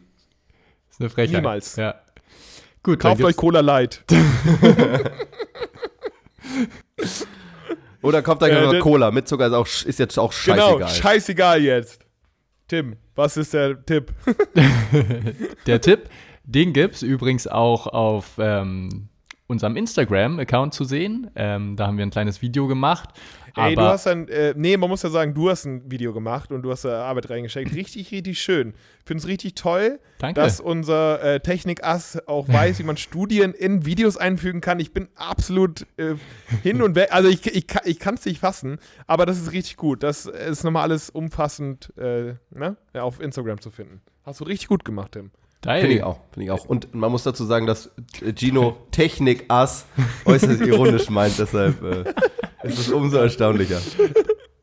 [0.86, 1.36] Das ist eine Frechheit.
[1.42, 1.74] Niemals.
[1.76, 1.96] Ja.
[2.86, 4.04] Gut, Kauft euch Cola Light.
[8.00, 10.74] Oder kauft euch Äh, einfach Cola mit Zucker, ist, auch, ist jetzt auch scheißegal.
[10.76, 12.06] Genau, scheißegal jetzt.
[12.68, 14.12] Tim, was ist der Tipp?
[15.66, 16.08] Der Tipp,
[16.44, 19.08] den gibt es übrigens auch auf ähm,
[19.46, 21.30] unserem Instagram-Account zu sehen.
[21.36, 23.10] Ähm, da haben wir ein kleines Video gemacht.
[23.58, 26.52] Ey, du hast ein, äh, nee, man muss ja sagen, du hast ein Video gemacht
[26.52, 27.74] und du hast da Arbeit reingesteckt.
[27.74, 28.74] Richtig, richtig schön.
[28.98, 30.38] Ich finde es richtig toll, danke.
[30.42, 34.78] dass unser äh, Technik-Ass auch weiß, wie man Studien in Videos einfügen kann.
[34.78, 36.16] Ich bin absolut äh,
[36.62, 37.08] hin und weg.
[37.12, 40.02] Also ich, ich, kann- ich kann es nicht fassen, aber das ist richtig gut.
[40.02, 42.76] Das ist nochmal alles umfassend äh, ne?
[42.92, 44.02] ja, auf Instagram zu finden.
[44.24, 45.30] Hast du richtig gut gemacht, Tim.
[45.62, 46.64] Finde ich auch, finde ich auch.
[46.66, 47.90] Und man muss dazu sagen, dass
[48.36, 49.86] Gino Technik-Ass
[50.24, 52.04] äußerst ironisch meint, deshalb äh,
[52.62, 53.80] ist es umso erstaunlicher.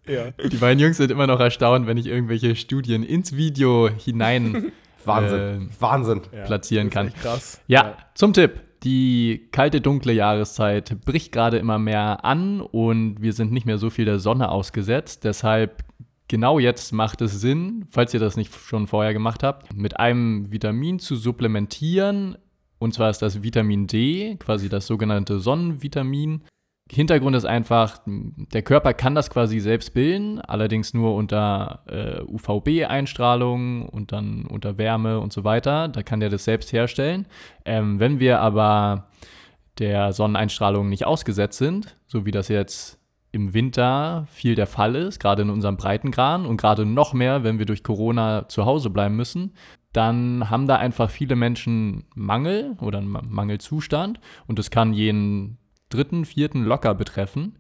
[0.08, 0.32] Ja.
[0.50, 4.72] Die beiden Jungs sind immer noch erstaunt, wenn ich irgendwelche Studien ins Video hinein
[5.06, 5.40] Wahnsinn.
[5.40, 6.22] äh, Wahnsinn.
[6.34, 6.44] ja.
[6.44, 7.14] platzieren Das kann.
[7.14, 7.62] krass.
[7.68, 8.62] Ja, zum Tipp.
[8.84, 13.90] Die kalte, dunkle Jahreszeit bricht gerade immer mehr an und wir sind nicht mehr so
[13.90, 15.24] viel der Sonne ausgesetzt.
[15.24, 15.86] Deshalb
[16.34, 20.52] genau jetzt macht es Sinn, falls ihr das nicht schon vorher gemacht habt, mit einem
[20.52, 22.40] Vitamin zu supplementieren.
[22.80, 26.42] Und zwar ist das Vitamin D, quasi das sogenannte Sonnenvitamin.
[26.92, 33.88] Hintergrund ist einfach, der Körper kann das quasi selbst bilden, allerdings nur unter äh, UVB-Einstrahlung
[33.88, 35.88] und dann unter Wärme und so weiter.
[35.88, 37.28] Da kann der das selbst herstellen.
[37.64, 39.08] Ähm, wenn wir aber
[39.78, 43.03] der Sonneneinstrahlung nicht ausgesetzt sind, so wie das jetzt
[43.34, 47.60] im Winter viel der Fall ist, gerade in unserem Breitengrad und gerade noch mehr, wenn
[47.60, 49.54] wir durch Corona zu Hause bleiben müssen,
[49.92, 55.58] dann haben da einfach viele Menschen Mangel oder einen Ma- Mangelzustand und das kann jeden
[55.90, 57.58] dritten, vierten locker betreffen.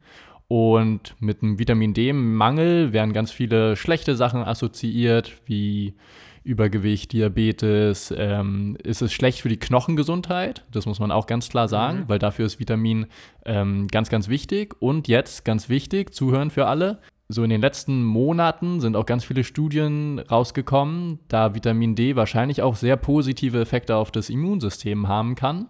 [0.48, 5.96] Und mit einem Vitamin D-Mangel werden ganz viele schlechte Sachen assoziiert, wie
[6.44, 8.14] Übergewicht, Diabetes.
[8.16, 10.64] Ähm, ist es schlecht für die Knochengesundheit?
[10.72, 12.10] Das muss man auch ganz klar sagen, mhm.
[12.10, 13.08] weil dafür ist Vitamin
[13.46, 14.76] ähm, ganz, ganz wichtig.
[14.80, 17.00] Und jetzt ganz wichtig, zuhören für alle.
[17.30, 22.62] So in den letzten Monaten sind auch ganz viele Studien rausgekommen, da Vitamin D wahrscheinlich
[22.62, 25.70] auch sehr positive Effekte auf das Immunsystem haben kann.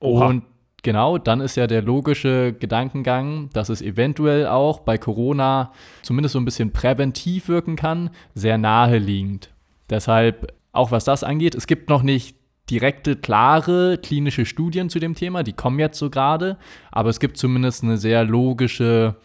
[0.00, 0.26] Oha.
[0.26, 0.42] Und
[0.82, 6.40] genau, dann ist ja der logische Gedankengang, dass es eventuell auch bei Corona zumindest so
[6.40, 9.50] ein bisschen präventiv wirken kann, sehr naheliegend.
[9.90, 12.36] Deshalb, auch was das angeht, es gibt noch nicht
[12.70, 16.58] direkte, klare klinische Studien zu dem Thema, die kommen jetzt so gerade,
[16.92, 19.16] aber es gibt zumindest eine sehr logische,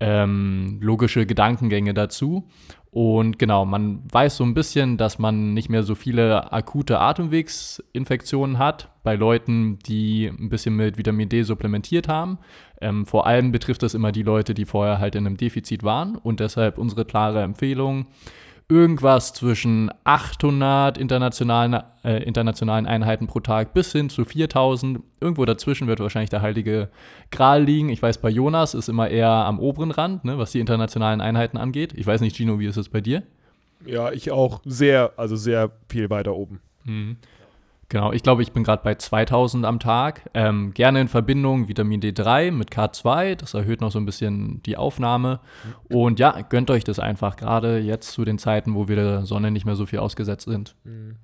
[0.00, 2.48] ähm, logische Gedankengänge dazu.
[2.90, 8.58] Und genau, man weiß so ein bisschen, dass man nicht mehr so viele akute Atemwegsinfektionen
[8.58, 12.38] hat bei Leuten, die ein bisschen mit Vitamin D supplementiert haben.
[12.80, 16.16] Ähm, vor allem betrifft das immer die Leute, die vorher halt in einem Defizit waren.
[16.16, 18.06] Und deshalb unsere klare Empfehlung,
[18.68, 25.00] irgendwas zwischen 800 internationalen, äh, internationalen Einheiten pro Tag bis hin zu 4000.
[25.20, 26.88] Irgendwo dazwischen wird wahrscheinlich der heilige
[27.30, 27.88] Gral liegen.
[27.90, 31.58] Ich weiß, bei Jonas ist immer eher am oberen Rand, ne, was die internationalen Einheiten
[31.58, 31.92] angeht.
[31.96, 33.22] Ich weiß nicht, Gino, wie ist es bei dir?
[33.84, 36.60] Ja, ich auch sehr, also sehr viel weiter oben.
[36.84, 37.16] Mhm.
[37.88, 40.28] Genau, ich glaube, ich bin gerade bei 2000 am Tag.
[40.34, 44.76] Ähm, gerne in Verbindung Vitamin D3 mit K2, das erhöht noch so ein bisschen die
[44.76, 45.38] Aufnahme.
[45.88, 49.52] Und ja, gönnt euch das einfach, gerade jetzt zu den Zeiten, wo wir der Sonne
[49.52, 50.74] nicht mehr so viel ausgesetzt sind.
[50.82, 51.16] Mhm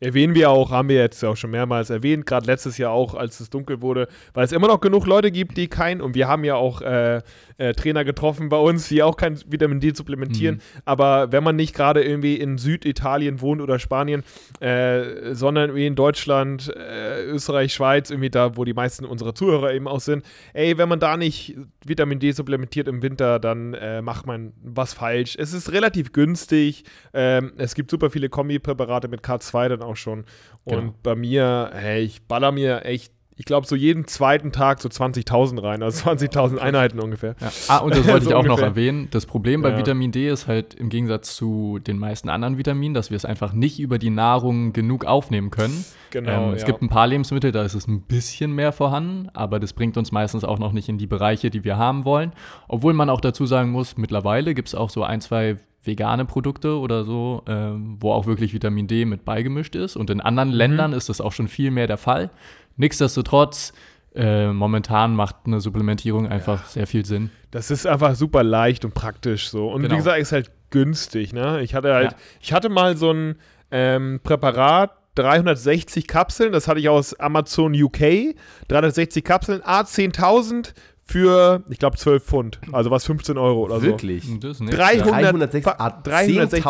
[0.00, 3.40] erwähnen wir auch, haben wir jetzt auch schon mehrmals erwähnt, gerade letztes Jahr auch, als
[3.40, 6.44] es dunkel wurde, weil es immer noch genug Leute gibt, die kein, und wir haben
[6.44, 7.22] ja auch äh,
[7.58, 10.80] äh, Trainer getroffen bei uns, die auch kein Vitamin D supplementieren, mhm.
[10.84, 14.22] aber wenn man nicht gerade irgendwie in Süditalien wohnt oder Spanien,
[14.60, 19.72] äh, sondern irgendwie in Deutschland, äh, Österreich, Schweiz, irgendwie da, wo die meisten unserer Zuhörer
[19.72, 24.02] eben auch sind, ey, wenn man da nicht Vitamin D supplementiert im Winter, dann äh,
[24.02, 25.36] macht man was falsch.
[25.38, 30.24] Es ist relativ günstig, ähm, es gibt super viele Kombipräparate mit K2 dann auch schon.
[30.64, 30.94] Und genau.
[31.02, 35.62] bei mir, hey, ich baller mir echt ich glaube, so jeden zweiten Tag so 20.000
[35.62, 37.36] rein, also 20.000 Einheiten ungefähr.
[37.38, 37.52] Ja.
[37.68, 38.56] Ah, und das wollte so ich auch ungefähr.
[38.56, 39.08] noch erwähnen.
[39.10, 39.78] Das Problem bei ja.
[39.78, 43.52] Vitamin D ist halt im Gegensatz zu den meisten anderen Vitaminen, dass wir es einfach
[43.52, 45.84] nicht über die Nahrung genug aufnehmen können.
[46.10, 46.48] Genau.
[46.48, 46.66] Ähm, es ja.
[46.66, 50.12] gibt ein paar Lebensmittel, da ist es ein bisschen mehr vorhanden, aber das bringt uns
[50.12, 52.32] meistens auch noch nicht in die Bereiche, die wir haben wollen.
[52.68, 56.78] Obwohl man auch dazu sagen muss, mittlerweile gibt es auch so ein, zwei vegane Produkte
[56.78, 59.96] oder so, ähm, wo auch wirklich Vitamin D mit beigemischt ist.
[59.96, 60.54] Und in anderen mhm.
[60.54, 62.30] Ländern ist das auch schon viel mehr der Fall.
[62.76, 63.72] Nichtsdestotrotz,
[64.14, 66.68] äh, momentan macht eine Supplementierung einfach ja.
[66.68, 67.30] sehr viel Sinn.
[67.50, 69.68] Das ist einfach super leicht und praktisch so.
[69.68, 69.94] Und genau.
[69.94, 71.32] wie gesagt, ist halt günstig.
[71.32, 71.60] Ne?
[71.62, 72.18] Ich hatte halt, ja.
[72.40, 73.36] ich hatte mal so ein
[73.70, 78.34] ähm, Präparat, 360 Kapseln, das hatte ich aus Amazon UK.
[78.68, 80.74] 360 Kapseln, A10.000
[81.08, 82.60] für, ich glaube, 12 Pfund.
[82.72, 84.24] Also was 15 Euro oder Wirklich?
[84.24, 84.42] so.
[84.42, 84.58] Wirklich?
[84.58, 86.64] 360, 360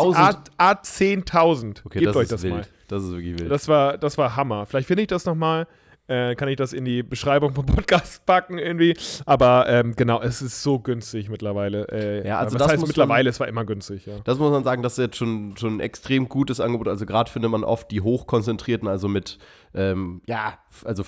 [0.58, 1.86] A10.000.
[1.86, 2.54] Okay, Gebt das euch das wild.
[2.54, 2.66] mal.
[2.88, 3.50] Das ist wirklich wild.
[3.50, 4.66] Das war, das war Hammer.
[4.66, 5.66] Vielleicht finde ich das nochmal.
[6.08, 8.96] Äh, kann ich das in die Beschreibung vom Podcast packen irgendwie.
[9.24, 11.88] Aber ähm, genau, es ist so günstig mittlerweile.
[11.90, 14.14] Äh, ja, also was das heißt mittlerweile, man, es war immer günstig, ja.
[14.22, 16.86] Das muss man sagen, das ist jetzt schon, schon ein extrem gutes Angebot.
[16.86, 19.38] Also gerade findet man oft die hochkonzentrierten, also mit
[19.74, 21.02] ähm, ja, also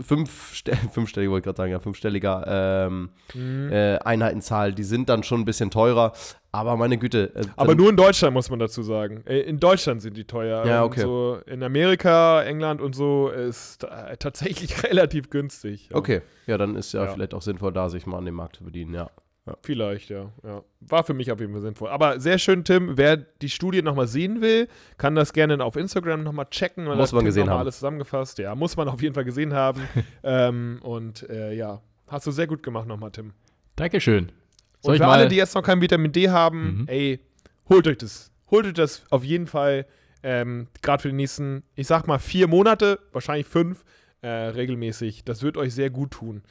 [0.00, 3.72] fünf, fünfstelliger, wollte ich gerade sagen, ja, fünfstelliger ähm, mhm.
[3.72, 6.12] äh, Einheitenzahl, die sind dann schon ein bisschen teurer.
[6.50, 7.34] Aber meine Güte.
[7.34, 9.22] Äh, aber nur in Deutschland muss man dazu sagen.
[9.26, 10.64] Äh, in Deutschland sind die teuer.
[10.64, 11.02] Ja, okay.
[11.02, 15.90] So in Amerika, England und so ist äh, tatsächlich relativ günstig.
[15.92, 18.56] Okay, ja, dann ist ja, ja, vielleicht auch sinnvoll, da sich mal an den Markt
[18.56, 19.10] zu bedienen, ja.
[19.48, 19.56] Ja.
[19.62, 20.62] Vielleicht, ja, ja.
[20.80, 21.88] War für mich auf jeden Fall sinnvoll.
[21.88, 22.98] Aber sehr schön, Tim.
[22.98, 26.84] Wer die Studie nochmal sehen will, kann das gerne auf Instagram nochmal checken.
[26.84, 27.60] Muss man gesehen haben.
[27.60, 28.38] Alles zusammengefasst.
[28.38, 29.80] Ja, muss man auf jeden Fall gesehen haben.
[30.22, 33.32] ähm, und äh, ja, hast du sehr gut gemacht nochmal, Tim.
[33.76, 34.32] Dankeschön.
[34.80, 36.88] Soll und für alle, die jetzt noch kein Vitamin D haben, mhm.
[36.88, 37.20] ey,
[37.68, 38.30] holt euch das.
[38.50, 39.86] Holt euch das auf jeden Fall.
[40.22, 43.84] Ähm, Gerade für die nächsten, ich sag mal, vier Monate, wahrscheinlich fünf,
[44.20, 45.24] äh, regelmäßig.
[45.24, 46.42] Das wird euch sehr gut tun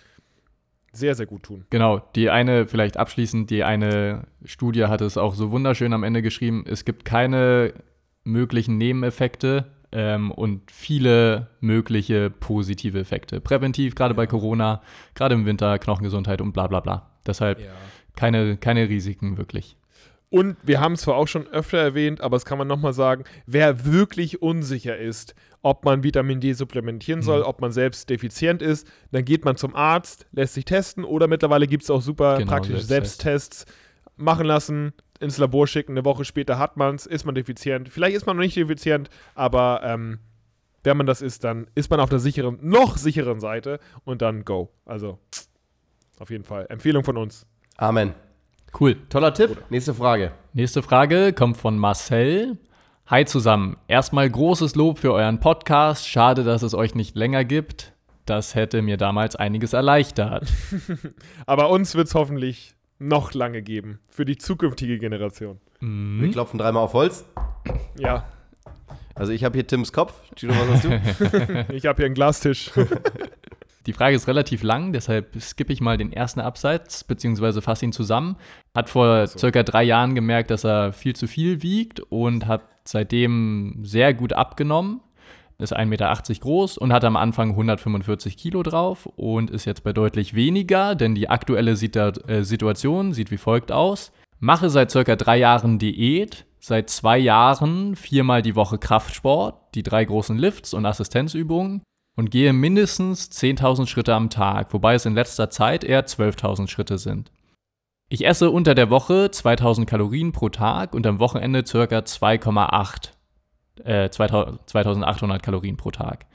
[0.98, 1.66] sehr, sehr gut tun.
[1.70, 6.22] Genau, die eine, vielleicht abschließend, die eine Studie hat es auch so wunderschön am Ende
[6.22, 7.74] geschrieben, es gibt keine
[8.24, 13.40] möglichen Nebeneffekte ähm, und viele mögliche positive Effekte.
[13.40, 14.18] Präventiv, gerade ja.
[14.18, 14.82] bei Corona,
[15.16, 17.10] gerade im Winter, Knochengesundheit und bla bla bla.
[17.26, 17.72] Deshalb ja.
[18.16, 19.77] keine, keine Risiken wirklich.
[20.30, 23.24] Und wir haben es zwar auch schon öfter erwähnt, aber das kann man nochmal sagen,
[23.46, 27.46] wer wirklich unsicher ist, ob man Vitamin D supplementieren soll, mhm.
[27.46, 31.66] ob man selbst defizient ist, dann geht man zum Arzt, lässt sich testen oder mittlerweile
[31.66, 33.66] gibt es auch super genau, praktische Selbsttests.
[34.20, 37.88] Machen lassen, ins Labor schicken, eine Woche später hat man es, ist man defizient.
[37.88, 40.20] Vielleicht ist man noch nicht defizient, aber ähm,
[40.84, 44.44] wenn man das ist, dann ist man auf der sicheren, noch sicheren Seite und dann
[44.44, 44.72] go.
[44.86, 45.20] Also
[46.20, 46.66] auf jeden Fall.
[46.70, 47.46] Empfehlung von uns.
[47.78, 48.14] Amen.
[48.80, 48.96] Cool.
[49.10, 49.64] Toller Tipp.
[49.70, 50.32] Nächste Frage.
[50.54, 52.58] Nächste Frage kommt von Marcel.
[53.08, 53.78] Hi zusammen.
[53.88, 56.08] Erstmal großes Lob für euren Podcast.
[56.08, 57.94] Schade, dass es euch nicht länger gibt.
[58.26, 60.52] Das hätte mir damals einiges erleichtert.
[61.46, 64.00] Aber uns wird es hoffentlich noch lange geben.
[64.10, 65.60] Für die zukünftige Generation.
[65.80, 67.24] Wir klopfen dreimal auf Holz.
[67.98, 68.26] Ja,
[69.16, 70.14] Also ich habe hier Tims Kopf.
[70.36, 71.66] Gino, was hast du?
[71.74, 72.72] ich habe hier einen Glastisch.
[73.88, 77.94] Die Frage ist relativ lang, deshalb skippe ich mal den ersten Absatz, beziehungsweise fasse ihn
[77.94, 78.36] zusammen.
[78.76, 83.80] Hat vor circa drei Jahren gemerkt, dass er viel zu viel wiegt und hat seitdem
[83.84, 85.00] sehr gut abgenommen.
[85.58, 89.94] Ist 1,80 Meter groß und hat am Anfang 145 Kilo drauf und ist jetzt bei
[89.94, 94.12] deutlich weniger, denn die aktuelle äh, Situation sieht wie folgt aus.
[94.40, 100.04] Mache seit circa drei Jahren Diät, seit zwei Jahren viermal die Woche Kraftsport, die drei
[100.04, 101.82] großen Lifts und Assistenzübungen
[102.18, 106.98] und gehe mindestens 10.000 Schritte am Tag, wobei es in letzter Zeit eher 12.000 Schritte
[106.98, 107.32] sind.
[108.10, 112.00] Ich esse unter der Woche 2000 Kalorien pro Tag und am Wochenende ca.
[112.00, 113.10] 2,8
[113.84, 116.26] äh, 2000 2800 Kalorien pro Tag.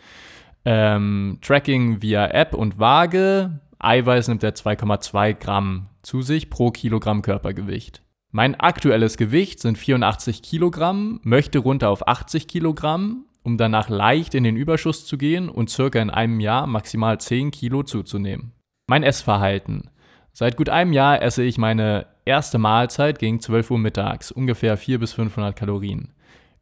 [0.65, 3.61] Ähm, Tracking via App und Waage.
[3.79, 8.03] Eiweiß nimmt er 2,2 Gramm zu sich pro Kilogramm Körpergewicht.
[8.31, 14.45] Mein aktuelles Gewicht sind 84 Kilogramm, möchte runter auf 80 Kilogramm, um danach leicht in
[14.45, 18.53] den Überschuss zu gehen und circa in einem Jahr maximal 10 Kilo zuzunehmen.
[18.89, 19.91] Mein Essverhalten.
[20.33, 25.01] Seit gut einem Jahr esse ich meine erste Mahlzeit gegen 12 Uhr mittags, ungefähr 400
[25.01, 26.13] bis 500 Kalorien.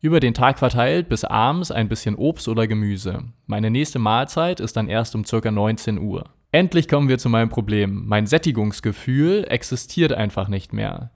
[0.01, 3.25] Über den Tag verteilt bis abends ein bisschen Obst oder Gemüse.
[3.47, 5.51] Meine nächste Mahlzeit ist dann erst um ca.
[5.51, 6.25] 19 Uhr.
[6.53, 8.07] Endlich kommen wir zu meinem Problem.
[8.07, 11.11] Mein Sättigungsgefühl existiert einfach nicht mehr.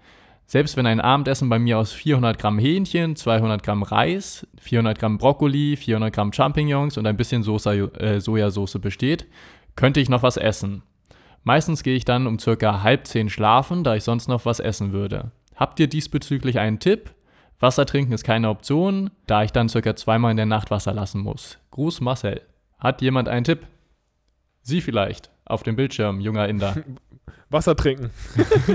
[0.46, 5.18] Selbst wenn ein Abendessen bei mir aus 400 Gramm Hähnchen, 200 Gramm Reis, 400 Gramm
[5.18, 9.26] Brokkoli, 400 Gramm Champignons und ein bisschen Sosa, äh, Sojasauce besteht,
[9.74, 10.82] könnte ich noch was essen.
[11.42, 14.92] Meistens gehe ich dann um circa halb zehn schlafen, da ich sonst noch was essen
[14.92, 15.30] würde.
[15.56, 17.14] Habt ihr diesbezüglich einen Tipp?
[17.60, 21.20] Wasser trinken ist keine Option, da ich dann circa zweimal in der Nacht Wasser lassen
[21.20, 21.58] muss.
[21.70, 22.42] Gruß Marcel.
[22.78, 23.66] Hat jemand einen Tipp?
[24.62, 25.30] Sie vielleicht.
[25.44, 26.76] Auf dem Bildschirm, junger Inder.
[27.50, 28.10] Wasser trinken.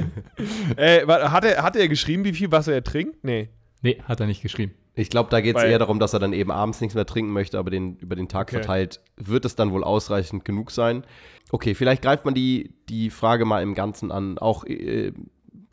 [0.77, 3.23] äh, hat, er, hat er geschrieben, wie viel Wasser er trinkt?
[3.23, 3.49] Nee.
[3.81, 4.73] Nee, hat er nicht geschrieben.
[4.95, 7.31] Ich glaube, da geht es eher darum, dass er dann eben abends nichts mehr trinken
[7.31, 8.57] möchte, aber den, über den Tag Okay.
[8.57, 11.05] verteilt wird es dann wohl ausreichend genug sein.
[11.51, 15.13] Okay, vielleicht greift man die, die Frage mal im Ganzen an, auch äh,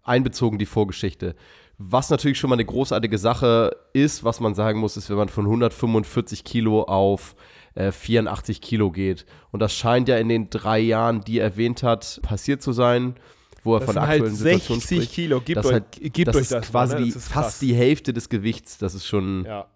[0.05, 1.35] einbezogen die Vorgeschichte.
[1.79, 5.29] Was natürlich schon mal eine großartige Sache ist, was man sagen muss, ist, wenn man
[5.29, 7.35] von 145 Kilo auf
[7.77, 9.25] äh, 84 Kilo geht.
[9.53, 13.15] Und das scheint ja in den drei Jahren, die er erwähnt hat, passiert zu sein,
[13.62, 15.12] wo er Das von der halt aktuellen Situation 60 spricht.
[15.12, 15.41] Kilo.
[15.41, 16.67] Gebt das euch, halt- gebt das euch ist das.
[16.71, 17.07] quasi mal, ne?
[17.07, 18.79] Das ist fast die Hälfte des Gewichts.
[18.79, 19.67] Das ist schon, Ja,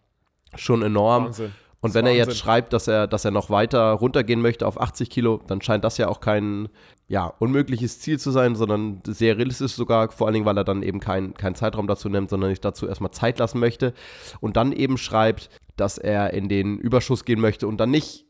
[0.57, 1.27] schon enorm.
[1.27, 1.53] Wahnsinn.
[1.83, 5.09] Und wenn er jetzt schreibt, dass er, dass er noch weiter runtergehen möchte auf 80
[5.09, 6.69] Kilo, dann scheint das ja auch kein
[7.09, 10.83] ja, unmögliches Ziel zu sein, sondern sehr realistisch sogar, vor allen Dingen, weil er dann
[10.83, 13.95] eben keinen keinen Zeitraum dazu nimmt, sondern sich dazu erstmal Zeit lassen möchte.
[14.41, 15.49] Und dann eben schreibt,
[15.81, 18.27] dass er in den Überschuss gehen möchte und dann nicht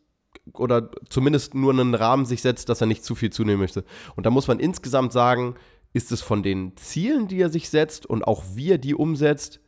[0.55, 3.85] oder zumindest nur einen Rahmen sich setzt, dass er nicht zu viel zunehmen möchte.
[4.17, 5.55] Und da muss man insgesamt sagen,
[5.93, 9.61] ist es von den Zielen, die er sich setzt und auch wie er die umsetzt,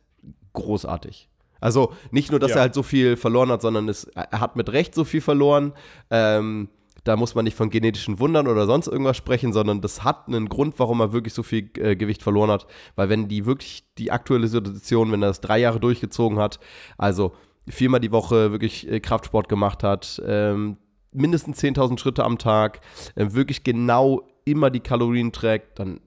[0.53, 1.29] großartig.
[1.59, 2.57] Also nicht nur, dass Ja.
[2.57, 5.73] er halt so viel verloren hat, sondern es, er hat mit Recht so viel verloren.
[6.09, 6.69] Ähm,
[7.03, 10.47] da muss man nicht von genetischen Wundern oder sonst irgendwas sprechen, sondern das hat einen
[10.47, 12.65] Grund, warum er wirklich so viel äh, Gewicht verloren hat.
[12.95, 16.59] Weil wenn die wirklich die aktuelle Situation, wenn er das drei Jahre durchgezogen hat,
[16.97, 17.33] also
[17.67, 20.77] viermal die Woche wirklich äh, Kraftsport gemacht hat, ähm,
[21.11, 22.81] mindestens 10.000 Schritte am Tag,
[23.15, 26.01] äh, wirklich genau immer die Kalorien trägt, dann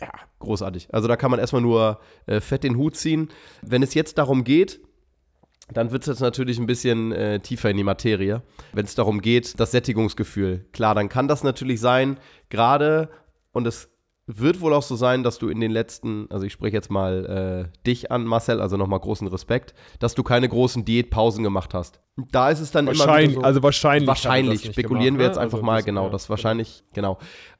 [0.00, 0.10] ja,
[0.40, 0.92] großartig.
[0.92, 3.28] Also da kann man erstmal nur äh, fett den Hut ziehen.
[3.62, 4.80] Wenn es jetzt darum geht,
[5.72, 8.42] dann wird es jetzt natürlich ein bisschen äh, tiefer in die Materie.
[8.72, 10.66] Wenn es darum geht, das Sättigungsgefühl.
[10.72, 12.18] Klar, dann kann das natürlich sein,
[12.50, 13.08] gerade,
[13.52, 13.88] und es
[14.26, 17.68] wird wohl auch so sein, dass du in den letzten, also ich spreche jetzt mal
[17.72, 22.00] äh, dich an, Marcel, also nochmal großen Respekt, dass du keine großen Diätpausen gemacht hast.
[22.30, 24.08] Da ist es dann immer Wahrscheinlich, wieder so, also wahrscheinlich.
[24.08, 27.18] wahrscheinlich, spekulieren gemacht, wir jetzt einfach Also mal, genau, das wahrscheinlich, genau.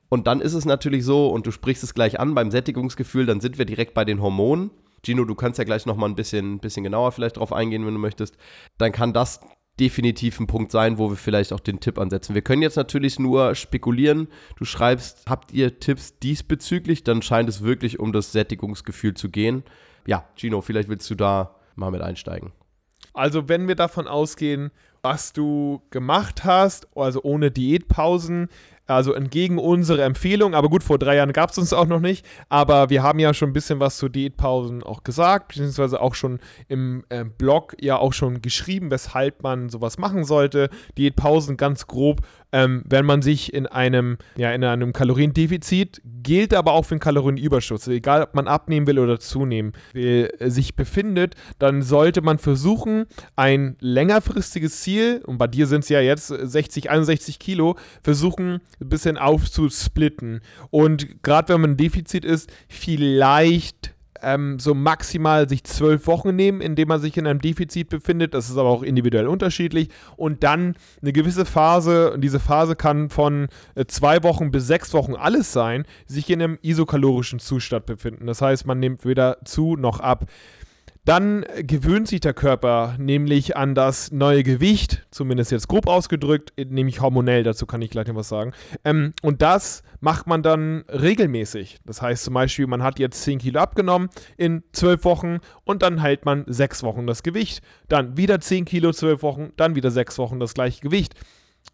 [0.08, 3.40] Und dann ist es natürlich so, und du sprichst es gleich an beim Sättigungsgefühl, dann
[3.40, 4.70] sind wir direkt bei den Hormonen.
[5.04, 7.94] Gino, du kannst ja gleich noch mal ein bisschen, bisschen genauer vielleicht drauf eingehen, wenn
[7.94, 8.36] du möchtest.
[8.78, 9.40] Dann kann das
[9.80, 12.34] definitiv ein Punkt sein, wo wir vielleicht auch den Tipp ansetzen.
[12.34, 14.28] Wir können jetzt natürlich nur spekulieren.
[14.56, 17.04] Du schreibst, habt ihr Tipps diesbezüglich?
[17.04, 19.64] Dann scheint es wirklich um das Sättigungsgefühl zu gehen.
[20.06, 22.52] Ja, Gino, vielleicht willst du da mal mit einsteigen.
[23.14, 24.70] Also, wenn wir davon ausgehen,
[25.02, 28.48] was du gemacht hast, also ohne Diätpausen,
[28.86, 32.26] also entgegen unserer Empfehlung, aber gut, vor drei Jahren gab es uns auch noch nicht,
[32.48, 36.40] aber wir haben ja schon ein bisschen was zu Diätpausen auch gesagt, beziehungsweise auch schon
[36.68, 40.68] im äh, Blog ja auch schon geschrieben, weshalb man sowas machen sollte.
[40.98, 42.22] Diätpausen ganz grob
[42.52, 47.00] ähm, wenn man sich in einem, ja, in einem Kaloriendefizit, gilt aber auch für einen
[47.00, 52.38] Kalorienüberschuss, egal ob man abnehmen will oder zunehmen will, äh, sich befindet, dann sollte man
[52.38, 58.60] versuchen, ein längerfristiges Ziel, und bei dir sind es ja jetzt 60, 61 Kilo, versuchen
[58.80, 60.40] ein bisschen aufzusplitten.
[60.70, 63.91] Und gerade wenn man ein Defizit ist, vielleicht
[64.22, 68.34] ähm, so maximal sich zwölf Wochen nehmen, indem man sich in einem Defizit befindet.
[68.34, 69.88] Das ist aber auch individuell unterschiedlich.
[70.16, 74.94] Und dann eine gewisse Phase, und diese Phase kann von äh, zwei Wochen bis sechs
[74.94, 78.26] Wochen alles sein, sich in einem isokalorischen Zustand befinden.
[78.26, 80.26] Das heißt, man nimmt weder zu noch ab.
[81.04, 87.00] Dann gewöhnt sich der Körper nämlich an das neue Gewicht, zumindest jetzt grob ausgedrückt, nämlich
[87.00, 88.52] hormonell, dazu kann ich gleich noch was sagen.
[88.84, 91.80] Ähm, und das macht man dann regelmäßig.
[91.84, 96.00] Das heißt zum Beispiel, man hat jetzt 10 Kilo abgenommen in 12 Wochen und dann
[96.00, 97.62] hält man 6 Wochen das Gewicht.
[97.88, 101.16] Dann wieder 10 Kilo, 12 Wochen, dann wieder 6 Wochen das gleiche Gewicht.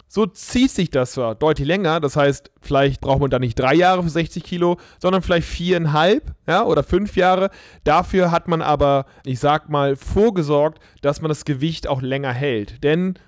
[0.09, 3.75] So zieht sich das zwar deutlich länger, das heißt, vielleicht braucht man da nicht drei
[3.75, 7.51] Jahre für 60 Kilo, sondern vielleicht viereinhalb ja, oder fünf Jahre.
[7.85, 12.83] Dafür hat man aber, ich sag mal, vorgesorgt, dass man das Gewicht auch länger hält.
[12.83, 13.19] Denn,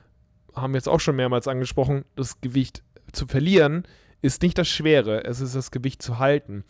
[0.55, 3.85] haben wir jetzt auch schon mehrmals angesprochen, das Gewicht zu verlieren
[4.23, 6.65] ist nicht das Schwere, es ist das Gewicht zu halten.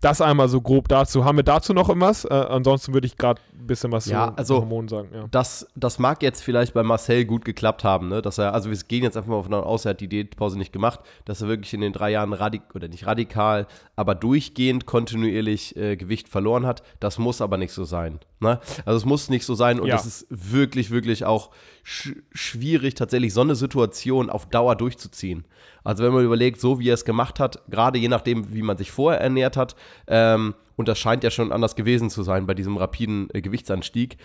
[0.00, 1.24] Das einmal so grob dazu.
[1.24, 2.24] Haben wir dazu noch irgendwas?
[2.26, 5.08] Äh, ansonsten würde ich gerade ein bisschen was ja, zu also, Hormonen sagen.
[5.12, 5.24] Ja.
[5.30, 8.20] Das, das mag jetzt vielleicht bei Marcel gut geklappt haben, ne?
[8.20, 10.72] dass er, also wir gehen jetzt einfach mal davon aus, er hat die Diätpause nicht
[10.72, 13.66] gemacht, dass er wirklich in den drei Jahren radikal, oder nicht radikal,
[13.96, 16.82] aber durchgehend kontinuierlich äh, Gewicht verloren hat.
[17.00, 18.20] Das muss aber nicht so sein.
[18.38, 18.60] Ne?
[18.84, 19.96] Also es muss nicht so sein und Ja.
[19.96, 21.50] es ist wirklich, wirklich auch
[21.82, 25.46] sch schwierig, tatsächlich so eine Situation auf Dauer durchzuziehen.
[25.86, 28.76] Also wenn man überlegt, so wie er es gemacht hat, gerade je nachdem, wie man
[28.76, 29.76] sich vorher ernährt hat,
[30.08, 34.16] ähm, und das scheint ja schon anders gewesen zu sein bei diesem rapiden äh, Gewichtsanstieg,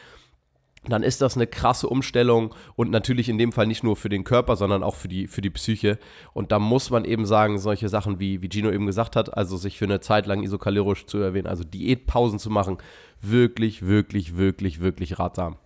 [0.85, 4.23] dann ist das eine krasse Umstellung und natürlich in dem Fall nicht nur für den
[4.23, 5.99] Körper, sondern auch für die, für die Psyche.
[6.33, 9.55] Und da muss man eben sagen, solche Sachen wie, wie Gino eben gesagt hat, also
[9.55, 12.79] sich für eine Zeit lang isokalorisch zu erwähnen, also Diätpausen zu machen,
[13.21, 15.57] wirklich, wirklich, wirklich, wirklich ratsam.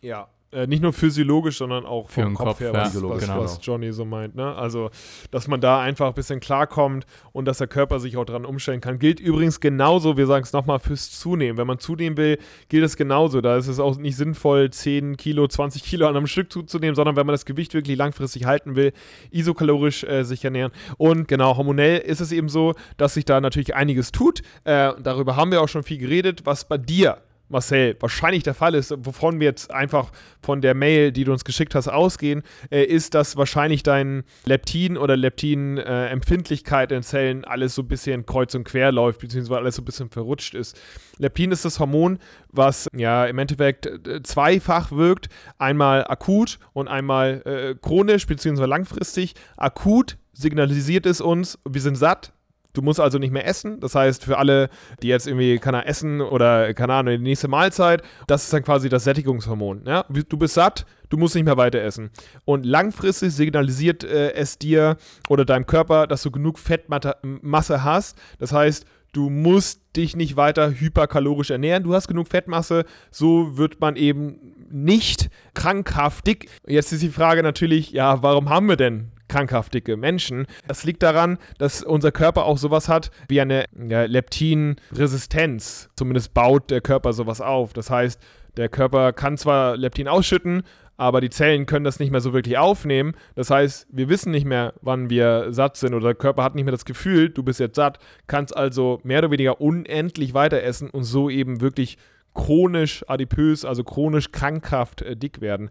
[0.00, 0.28] Ja.
[0.56, 3.40] Äh, nicht nur physiologisch, sondern auch vom Kopf, Kopf, her, ja, was, was, genau.
[3.42, 4.36] was Johnny so meint.
[4.36, 4.54] Ne?
[4.54, 4.88] Also,
[5.30, 8.80] dass man da einfach ein bisschen klarkommt und dass der Körper sich auch dran umstellen
[8.80, 8.98] kann.
[8.98, 11.58] Gilt übrigens genauso, wir sagen es nochmal, fürs Zunehmen.
[11.58, 12.38] Wenn man zunehmen will,
[12.70, 13.42] gilt es genauso.
[13.42, 17.16] Da ist es auch nicht sinnvoll, 10 Kilo, 20 Kilo an einem Stück zuzunehmen, sondern
[17.16, 18.94] wenn man das Gewicht wirklich langfristig halten will,
[19.30, 20.72] isokalorisch äh, sich ernähren.
[20.96, 24.40] Und genau, hormonell ist es eben so, dass sich da natürlich einiges tut.
[24.64, 27.18] Äh, darüber haben wir auch schon viel geredet, was bei dir
[27.48, 31.44] Marcel, wahrscheinlich der Fall ist, wovon wir jetzt einfach von der Mail, die du uns
[31.44, 37.82] geschickt hast, ausgehen, äh, ist, dass wahrscheinlich dein Leptin oder Leptin-Empfindlichkeit in Zellen alles so
[37.82, 40.78] ein bisschen kreuz und quer läuft, beziehungsweise alles so ein bisschen verrutscht ist.
[41.18, 42.18] Leptin ist das Hormon,
[42.50, 45.28] was ja im Endeffekt äh, zweifach wirkt.
[45.58, 49.34] Einmal akut und einmal äh, chronisch, beziehungsweise langfristig.
[49.56, 52.32] Akut signalisiert es uns, wir sind satt,
[52.76, 53.80] Du musst also nicht mehr essen.
[53.80, 54.68] Das heißt, für alle,
[55.02, 58.62] die jetzt irgendwie, keine Ahnung, essen oder, keine Ahnung, die nächste Mahlzeit, das ist dann
[58.62, 59.84] quasi das Sättigungshormon.
[59.86, 60.04] Ja?
[60.28, 62.10] Du bist satt, du musst nicht mehr weiter essen.
[62.44, 64.98] Und langfristig signalisiert äh, es dir
[65.30, 68.18] oder deinem Körper, dass du genug Fettmasse hast.
[68.38, 71.84] Das heißt, du musst dich nicht weiter hyperkalorisch ernähren.
[71.84, 76.50] Du hast genug Fettmasse, so wird man eben nicht krankhaft dick.
[76.66, 80.46] Jetzt ist die Frage natürlich, ja, warum haben wir denn krankhaft dicke Menschen.
[80.68, 85.88] Das liegt daran, dass unser Körper auch sowas hat wie eine ja, Leptinresistenz.
[85.96, 87.72] Zumindest baut der Körper sowas auf.
[87.72, 88.20] Das heißt,
[88.56, 90.62] der Körper kann zwar Leptin ausschütten,
[90.96, 93.14] aber die Zellen können das nicht mehr so wirklich aufnehmen.
[93.34, 96.64] Das heißt, wir wissen nicht mehr, wann wir satt sind oder der Körper hat nicht
[96.64, 100.88] mehr das Gefühl, du bist jetzt satt, kannst also mehr oder weniger unendlich weiter essen
[100.88, 101.98] und so eben wirklich
[102.34, 105.70] chronisch adipös, also chronisch krankhaft äh, dick werden.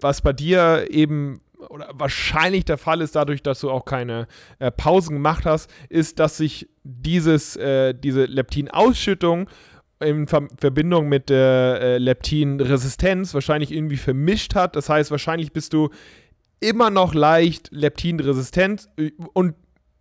[0.00, 4.26] Was bei dir eben oder wahrscheinlich der Fall ist, dadurch, dass du auch keine
[4.58, 9.48] äh, Pausen gemacht hast, ist, dass sich dieses, äh, diese Leptinausschüttung
[10.00, 14.74] in Ver Verbindung mit der äh, Leptinresistenz wahrscheinlich irgendwie vermischt hat.
[14.76, 15.90] Das heißt, wahrscheinlich bist du
[16.60, 18.88] immer noch leicht leptinresistent.
[19.34, 19.54] Und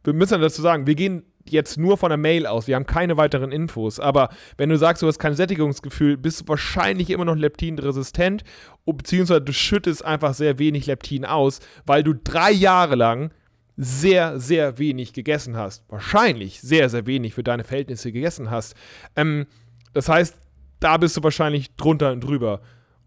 [0.03, 2.67] wir müssen dazu sagen, wir gehen jetzt nur von der Mail aus.
[2.67, 3.99] Wir haben keine weiteren Infos.
[3.99, 8.43] Aber wenn du sagst, du hast kein Sättigungsgefühl, bist du wahrscheinlich immer noch leptinresistent,
[8.85, 13.31] beziehungsweise du schüttest einfach sehr wenig Leptin aus, weil du drei Jahre lang
[13.77, 15.85] sehr, sehr wenig gegessen hast.
[15.89, 18.75] Wahrscheinlich sehr, sehr wenig für deine Verhältnisse gegessen hast.
[19.15, 19.47] Ähm,
[19.93, 20.37] das heißt,
[20.79, 22.61] da bist du wahrscheinlich drunter und drüber.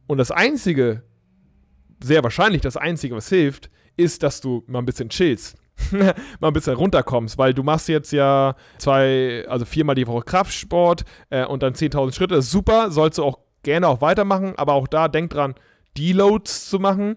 [0.07, 1.03] Und das Einzige,
[2.03, 5.57] sehr wahrscheinlich das Einzige, was hilft, ist, dass du mal ein bisschen chillst.
[6.41, 11.05] mal ein bisschen runterkommst, weil du machst jetzt ja zwei, also viermal die Woche Kraftsport
[11.31, 12.37] äh, und dann 10.000 Schritte.
[12.37, 15.55] Ist super, sollst du auch gerne auch weitermachen, aber auch da denk dran,
[15.97, 17.17] Deloads zu machen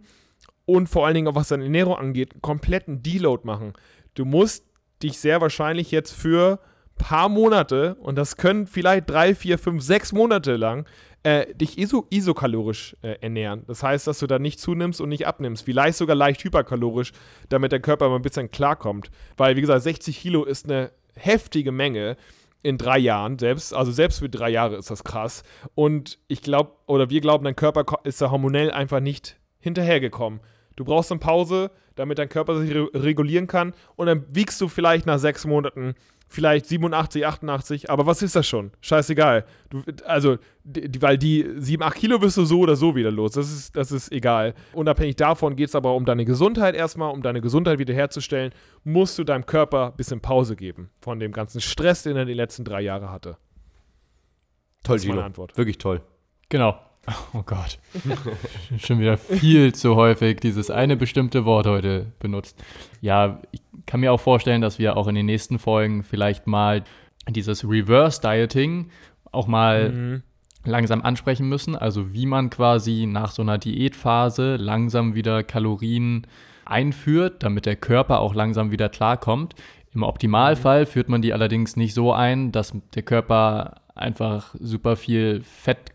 [0.65, 3.73] und vor allen Dingen auch was deine Ernährung angeht, einen kompletten Deload machen.
[4.15, 4.65] Du musst
[5.03, 6.59] dich sehr wahrscheinlich jetzt für
[6.95, 10.85] paar Monate, und das können vielleicht drei, vier, fünf, sechs Monate lang,
[11.25, 13.63] äh, dich iso isokalorisch äh, ernähren.
[13.65, 15.65] Das heißt, dass du da nicht zunimmst und nicht abnimmst.
[15.65, 17.13] Vielleicht sogar leicht hyperkalorisch,
[17.49, 19.09] damit der Körper mal ein bisschen klarkommt.
[19.35, 22.15] Weil, wie gesagt, 60 Kilo ist eine heftige Menge
[22.61, 23.73] in drei Jahren selbst.
[23.73, 25.41] Also selbst für drei Jahre ist das krass.
[25.73, 30.41] Und ich glaube, oder wir glauben, dein Körper ist da hormonell einfach nicht hinterhergekommen.
[30.75, 33.73] Du brauchst eine Pause, damit dein Körper sich re regulieren kann.
[33.95, 35.95] Und dann wiegst du vielleicht nach sechs Monaten
[36.35, 38.71] vielleicht 87, 88, aber was ist das schon?
[38.81, 39.45] Scheißegal.
[39.69, 43.31] Du, also, die, weil die 7, 8 Kilo wirst du so oder so wieder los.
[43.31, 44.53] Das ist, das ist egal.
[44.73, 49.23] Unabhängig davon geht es aber um deine Gesundheit erstmal, um deine Gesundheit wiederherzustellen, musst du
[49.23, 52.81] deinem Körper ein bisschen Pause geben von dem ganzen Stress, den er die letzten drei
[52.81, 53.37] Jahre hatte.
[54.83, 55.21] Toll, Gino.
[55.21, 55.57] Antwort.
[55.57, 56.01] Wirklich toll.
[56.49, 56.79] Genau.
[57.33, 57.77] Oh Gott.
[58.79, 62.63] Schon wieder viel zu häufig dieses eine bestimmte Wort heute benutzt.
[63.01, 66.83] Ja, ich kann mir auch vorstellen, dass wir auch in den nächsten Folgen vielleicht mal
[67.29, 68.89] dieses Reverse Dieting
[69.31, 70.23] auch mal mhm.
[70.63, 71.75] langsam ansprechen müssen.
[71.75, 76.25] Also wie man quasi nach so einer Diätphase langsam wieder Kalorien
[76.65, 79.55] einführt, damit der Körper auch langsam wieder klarkommt.
[79.93, 80.87] Im Optimalfall mhm.
[80.87, 85.94] führt man die allerdings nicht so ein, dass der Körper einfach super viel Fett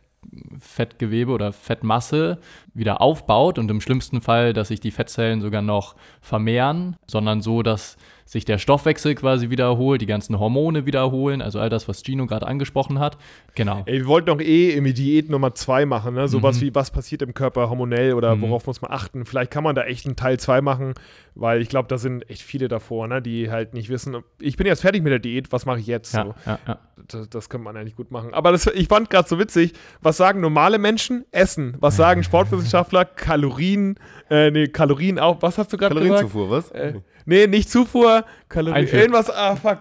[0.58, 2.38] Fettgewebe oder Fettmasse
[2.74, 7.62] wieder aufbaut und im schlimmsten Fall, dass sich die Fettzellen sogar noch vermehren, sondern so,
[7.62, 7.96] dass
[8.31, 12.47] sich der Stoffwechsel quasi wiederholt, die ganzen Hormone wiederholen, also all das, was Gino gerade
[12.47, 13.18] angesprochen hat.
[13.57, 13.83] Genau.
[13.87, 16.28] Ey, wir wollten doch eh im Diät Nummer zwei machen, ne?
[16.28, 16.61] Sowas mhm.
[16.61, 18.43] wie, was passiert im Körper hormonell oder mhm.
[18.43, 19.24] worauf muss man achten.
[19.24, 20.95] Vielleicht kann man da echt einen Teil zwei machen,
[21.35, 23.20] weil ich glaube, da sind echt viele davor, ne?
[23.20, 26.14] die halt nicht wissen, ich bin jetzt fertig mit der Diät, was mache ich jetzt?
[26.14, 26.35] Ja, so.
[26.47, 26.78] ja, ja.
[27.09, 28.33] Das, das könnte man eigentlich gut machen.
[28.33, 29.72] Aber das, ich fand gerade so witzig,
[30.03, 31.24] was sagen normale Menschen?
[31.33, 31.76] Essen.
[31.81, 33.05] Was sagen Sportwissenschaftler?
[33.05, 33.97] Kalorien,
[34.31, 35.43] äh, nee, Kalorien auch.
[35.43, 36.31] Was hast du gerade gesagt?
[36.31, 36.70] Kalorienzufuhr, was?
[36.70, 37.01] Äh,
[37.31, 38.83] Nee, nicht Zufuhr, Kalorien.
[38.83, 39.03] Einführen.
[39.03, 39.78] Irgendwas, ah, fuck.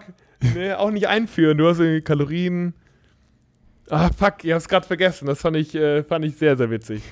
[0.54, 1.58] Nee, auch nicht einführen.
[1.58, 2.74] Du hast irgendwie Kalorien.
[3.88, 5.26] Ah, fuck, ich hab's gerade vergessen.
[5.26, 7.02] Das fand ich, äh, fand ich sehr, sehr witzig.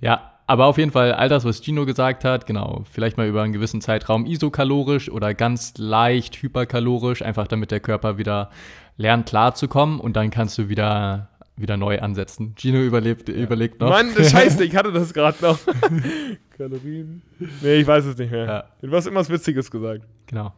[0.00, 3.42] Ja, aber auf jeden Fall all das, was Gino gesagt hat, genau, vielleicht mal über
[3.42, 8.48] einen gewissen Zeitraum isokalorisch oder ganz leicht hyperkalorisch, einfach damit der Körper wieder
[8.96, 11.28] lernt klarzukommen und dann kannst du wieder
[11.60, 12.54] wieder neu ansetzen.
[12.56, 13.34] Gino überlebt, ja.
[13.34, 13.90] überlegt noch.
[13.90, 15.58] Mann, scheiße, ich hatte das gerade noch.
[16.56, 17.22] Kalorien.
[17.62, 18.46] Nee, ich weiß es nicht mehr.
[18.46, 18.64] Ja.
[18.80, 20.04] Du hast immer was Witziges gesagt.
[20.26, 20.52] Genau.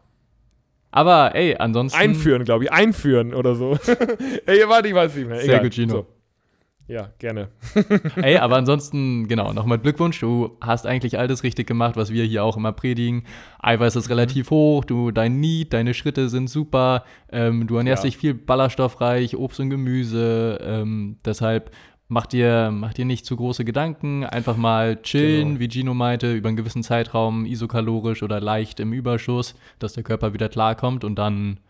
[0.91, 1.97] Aber ey, ansonsten.
[1.97, 2.71] Einführen, glaube ich.
[2.71, 3.77] Einführen oder so.
[4.45, 5.41] ey, warte, ich weiß nicht mehr.
[5.41, 5.55] Egal.
[5.55, 5.93] Sehr gut, Gino.
[5.93, 6.07] So.
[6.91, 7.47] Ja, gerne.
[8.17, 10.19] Ey, aber ansonsten, genau, nochmal Glückwunsch.
[10.19, 13.23] Du hast eigentlich alles richtig gemacht, was wir hier auch immer predigen.
[13.59, 14.55] Eiweiß ist relativ mhm.
[14.55, 18.09] hoch, du, dein Need, deine Schritte sind super, ähm, du ernährst ja.
[18.09, 20.59] dich viel ballaststoffreich, Obst und Gemüse.
[20.61, 21.71] Ähm, deshalb
[22.09, 24.25] mach dir, mach dir nicht zu große Gedanken.
[24.25, 25.59] Einfach mal chillen, genau.
[25.61, 30.33] wie Gino meinte, über einen gewissen Zeitraum, isokalorisch oder leicht im Überschuss, dass der Körper
[30.33, 31.61] wieder klarkommt und dann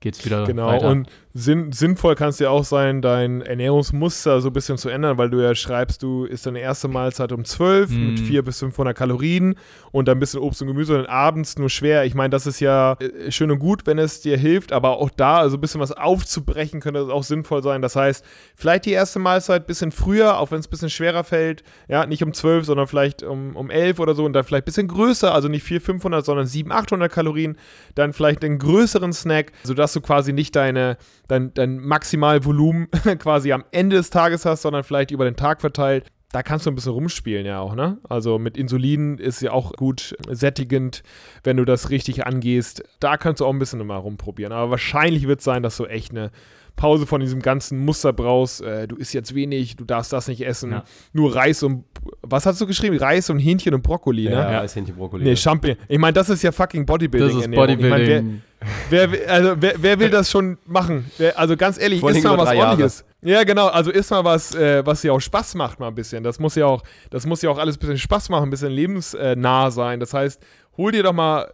[0.00, 0.78] geht's wieder genau, weiter.
[0.78, 4.88] Genau, und sinn, sinnvoll kann es ja auch sein, dein Ernährungsmuster so ein bisschen zu
[4.88, 8.06] ändern, weil du ja schreibst, du isst deine erste Mahlzeit um 12 mm.
[8.06, 9.54] mit 400 bis 500 Kalorien
[9.92, 12.04] und dann ein bisschen Obst und Gemüse und abends nur schwer.
[12.04, 15.10] Ich meine, das ist ja äh, schön und gut, wenn es dir hilft, aber auch
[15.10, 17.82] da, also ein bisschen was aufzubrechen, könnte das auch sinnvoll sein.
[17.82, 18.24] Das heißt,
[18.54, 22.06] vielleicht die erste Mahlzeit ein bisschen früher, auch wenn es ein bisschen schwerer fällt, ja,
[22.06, 24.88] nicht um 12, sondern vielleicht um, um 11 oder so und dann vielleicht ein bisschen
[24.88, 27.56] größer, also nicht 400, 500, sondern 700, 800 Kalorien,
[27.94, 30.96] dann vielleicht einen größeren Snack, sodass du quasi nicht deine
[31.28, 36.06] dein, dein Maximalvolumen quasi am Ende des Tages hast, sondern vielleicht über den Tag verteilt.
[36.30, 37.98] Da kannst du ein bisschen rumspielen ja auch, ne?
[38.06, 41.02] Also mit Insulin ist ja auch gut sättigend,
[41.42, 42.82] wenn du das richtig angehst.
[43.00, 44.52] Da kannst du auch ein bisschen mal rumprobieren.
[44.52, 46.30] Aber wahrscheinlich wird es sein, dass du echt eine
[46.78, 48.62] Pause von diesem ganzen Muster brauchst.
[48.62, 50.70] Äh, du isst jetzt wenig, du darfst das nicht essen.
[50.70, 50.84] Ja.
[51.12, 51.84] Nur Reis und
[52.22, 52.96] was hast du geschrieben?
[52.96, 54.36] Reis und Hähnchen und Brokkoli, ja, ne?
[54.36, 55.24] Ja, Reis, Hähnchen, Brokkoli.
[55.24, 55.76] Nee, Champignon.
[55.88, 57.36] Ich meine, das ist ja fucking Bodybuilding.
[57.36, 58.42] Das ist Bodybuilding.
[58.88, 61.10] Wer, wer, also, wer, wer, will das schon machen?
[61.18, 63.04] Wer, also ganz ehrlich, ist mal was ordentliches.
[63.22, 66.22] Ja, genau, also ist mal was, äh, was ja auch Spaß macht, mal ein bisschen.
[66.22, 68.72] Das muss ja auch, das muss ja auch alles ein bisschen Spaß machen, ein bisschen
[68.72, 69.98] lebensnah sein.
[69.98, 70.40] Das heißt,
[70.76, 71.52] hol dir doch mal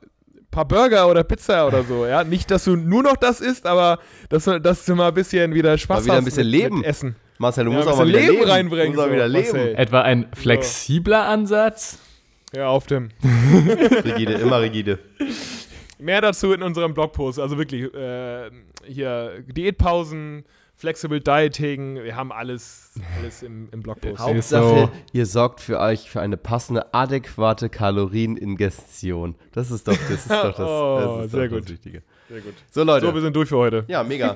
[0.54, 2.24] paar Burger oder Pizza oder so, ja.
[2.24, 3.98] Nicht, dass du nur noch das isst, aber
[4.28, 6.76] dass, dass du mal ein bisschen wieder Spaß mal wieder ein bisschen mit, leben.
[6.78, 7.16] Mit Essen.
[7.38, 8.50] Marcel, du ja, musst auch mal wieder Leben, leben.
[8.50, 8.92] reinbringen.
[8.92, 9.52] Du musst auch wieder leben.
[9.52, 9.74] Marcel.
[9.76, 11.98] Etwa ein flexibler Ansatz?
[12.54, 13.08] Ja, auf dem.
[14.04, 15.00] rigide, immer rigide.
[15.98, 17.40] Mehr dazu in unserem Blogpost.
[17.40, 18.50] Also wirklich, äh,
[18.86, 20.44] hier Diätpausen,
[20.76, 24.18] Flexible Dieting, wir haben alles, alles im, im Blogpost.
[24.18, 24.90] Hauptsache, so.
[25.12, 29.36] ihr sorgt für euch für eine passende, adäquate Kalorieningestion.
[29.52, 31.64] Das ist doch das, ist doch das, oh, das, ist sehr doch gut.
[31.64, 32.02] das Wichtige.
[32.28, 32.54] Sehr gut.
[32.70, 33.06] So, Leute.
[33.06, 33.84] So, wir sind durch für heute.
[33.86, 34.34] Ja, mega.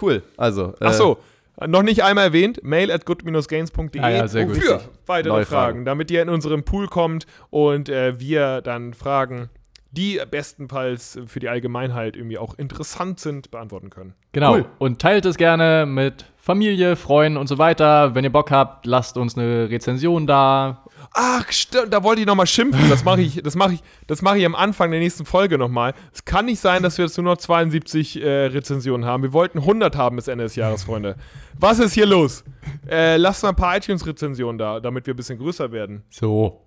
[0.00, 0.22] Cool.
[0.36, 0.74] Also.
[0.80, 1.18] Äh, Ach so.
[1.66, 4.56] noch nicht einmal erwähnt, mail at good-gains.de Ah ja, sehr gut.
[4.56, 5.84] für weitere Fragen, Fragen.
[5.84, 9.50] damit ihr in unseren Pool kommt und äh, wir dann Fragen,
[9.90, 14.14] die bestenfalls für die Allgemeinheit irgendwie auch interessant sind, beantworten können.
[14.32, 14.54] Genau.
[14.54, 14.66] Cool.
[14.78, 18.14] Und teilt es gerne mit Familie, Freunden und so weiter.
[18.14, 20.84] Wenn ihr Bock habt, lasst uns eine Rezension da.
[21.12, 22.90] Ach, stimmt, da wollte ich nochmal schimpfen.
[22.90, 25.94] Das mache ich, das mache ich, das mache ich am Anfang der nächsten Folge nochmal.
[26.12, 29.22] Es kann nicht sein, dass wir jetzt nur noch 72 äh, Rezensionen haben.
[29.22, 31.16] Wir wollten 100 haben bis Ende des Jahres, Freunde.
[31.58, 32.44] Was ist hier los?
[32.88, 36.04] Äh, lasst mal ein paar iTunes-Rezensionen da, damit wir ein bisschen größer werden.
[36.10, 36.65] So.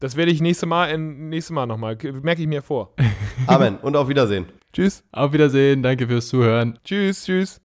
[0.00, 1.96] Das werde ich nächste Mal, äh, nächste Mal nochmal.
[2.22, 2.94] Merke ich mir vor.
[3.46, 4.46] Amen und auf Wiedersehen.
[4.72, 5.02] Tschüss.
[5.12, 5.82] Auf Wiedersehen.
[5.82, 6.78] Danke fürs Zuhören.
[6.84, 7.54] Tschüss, tschüss.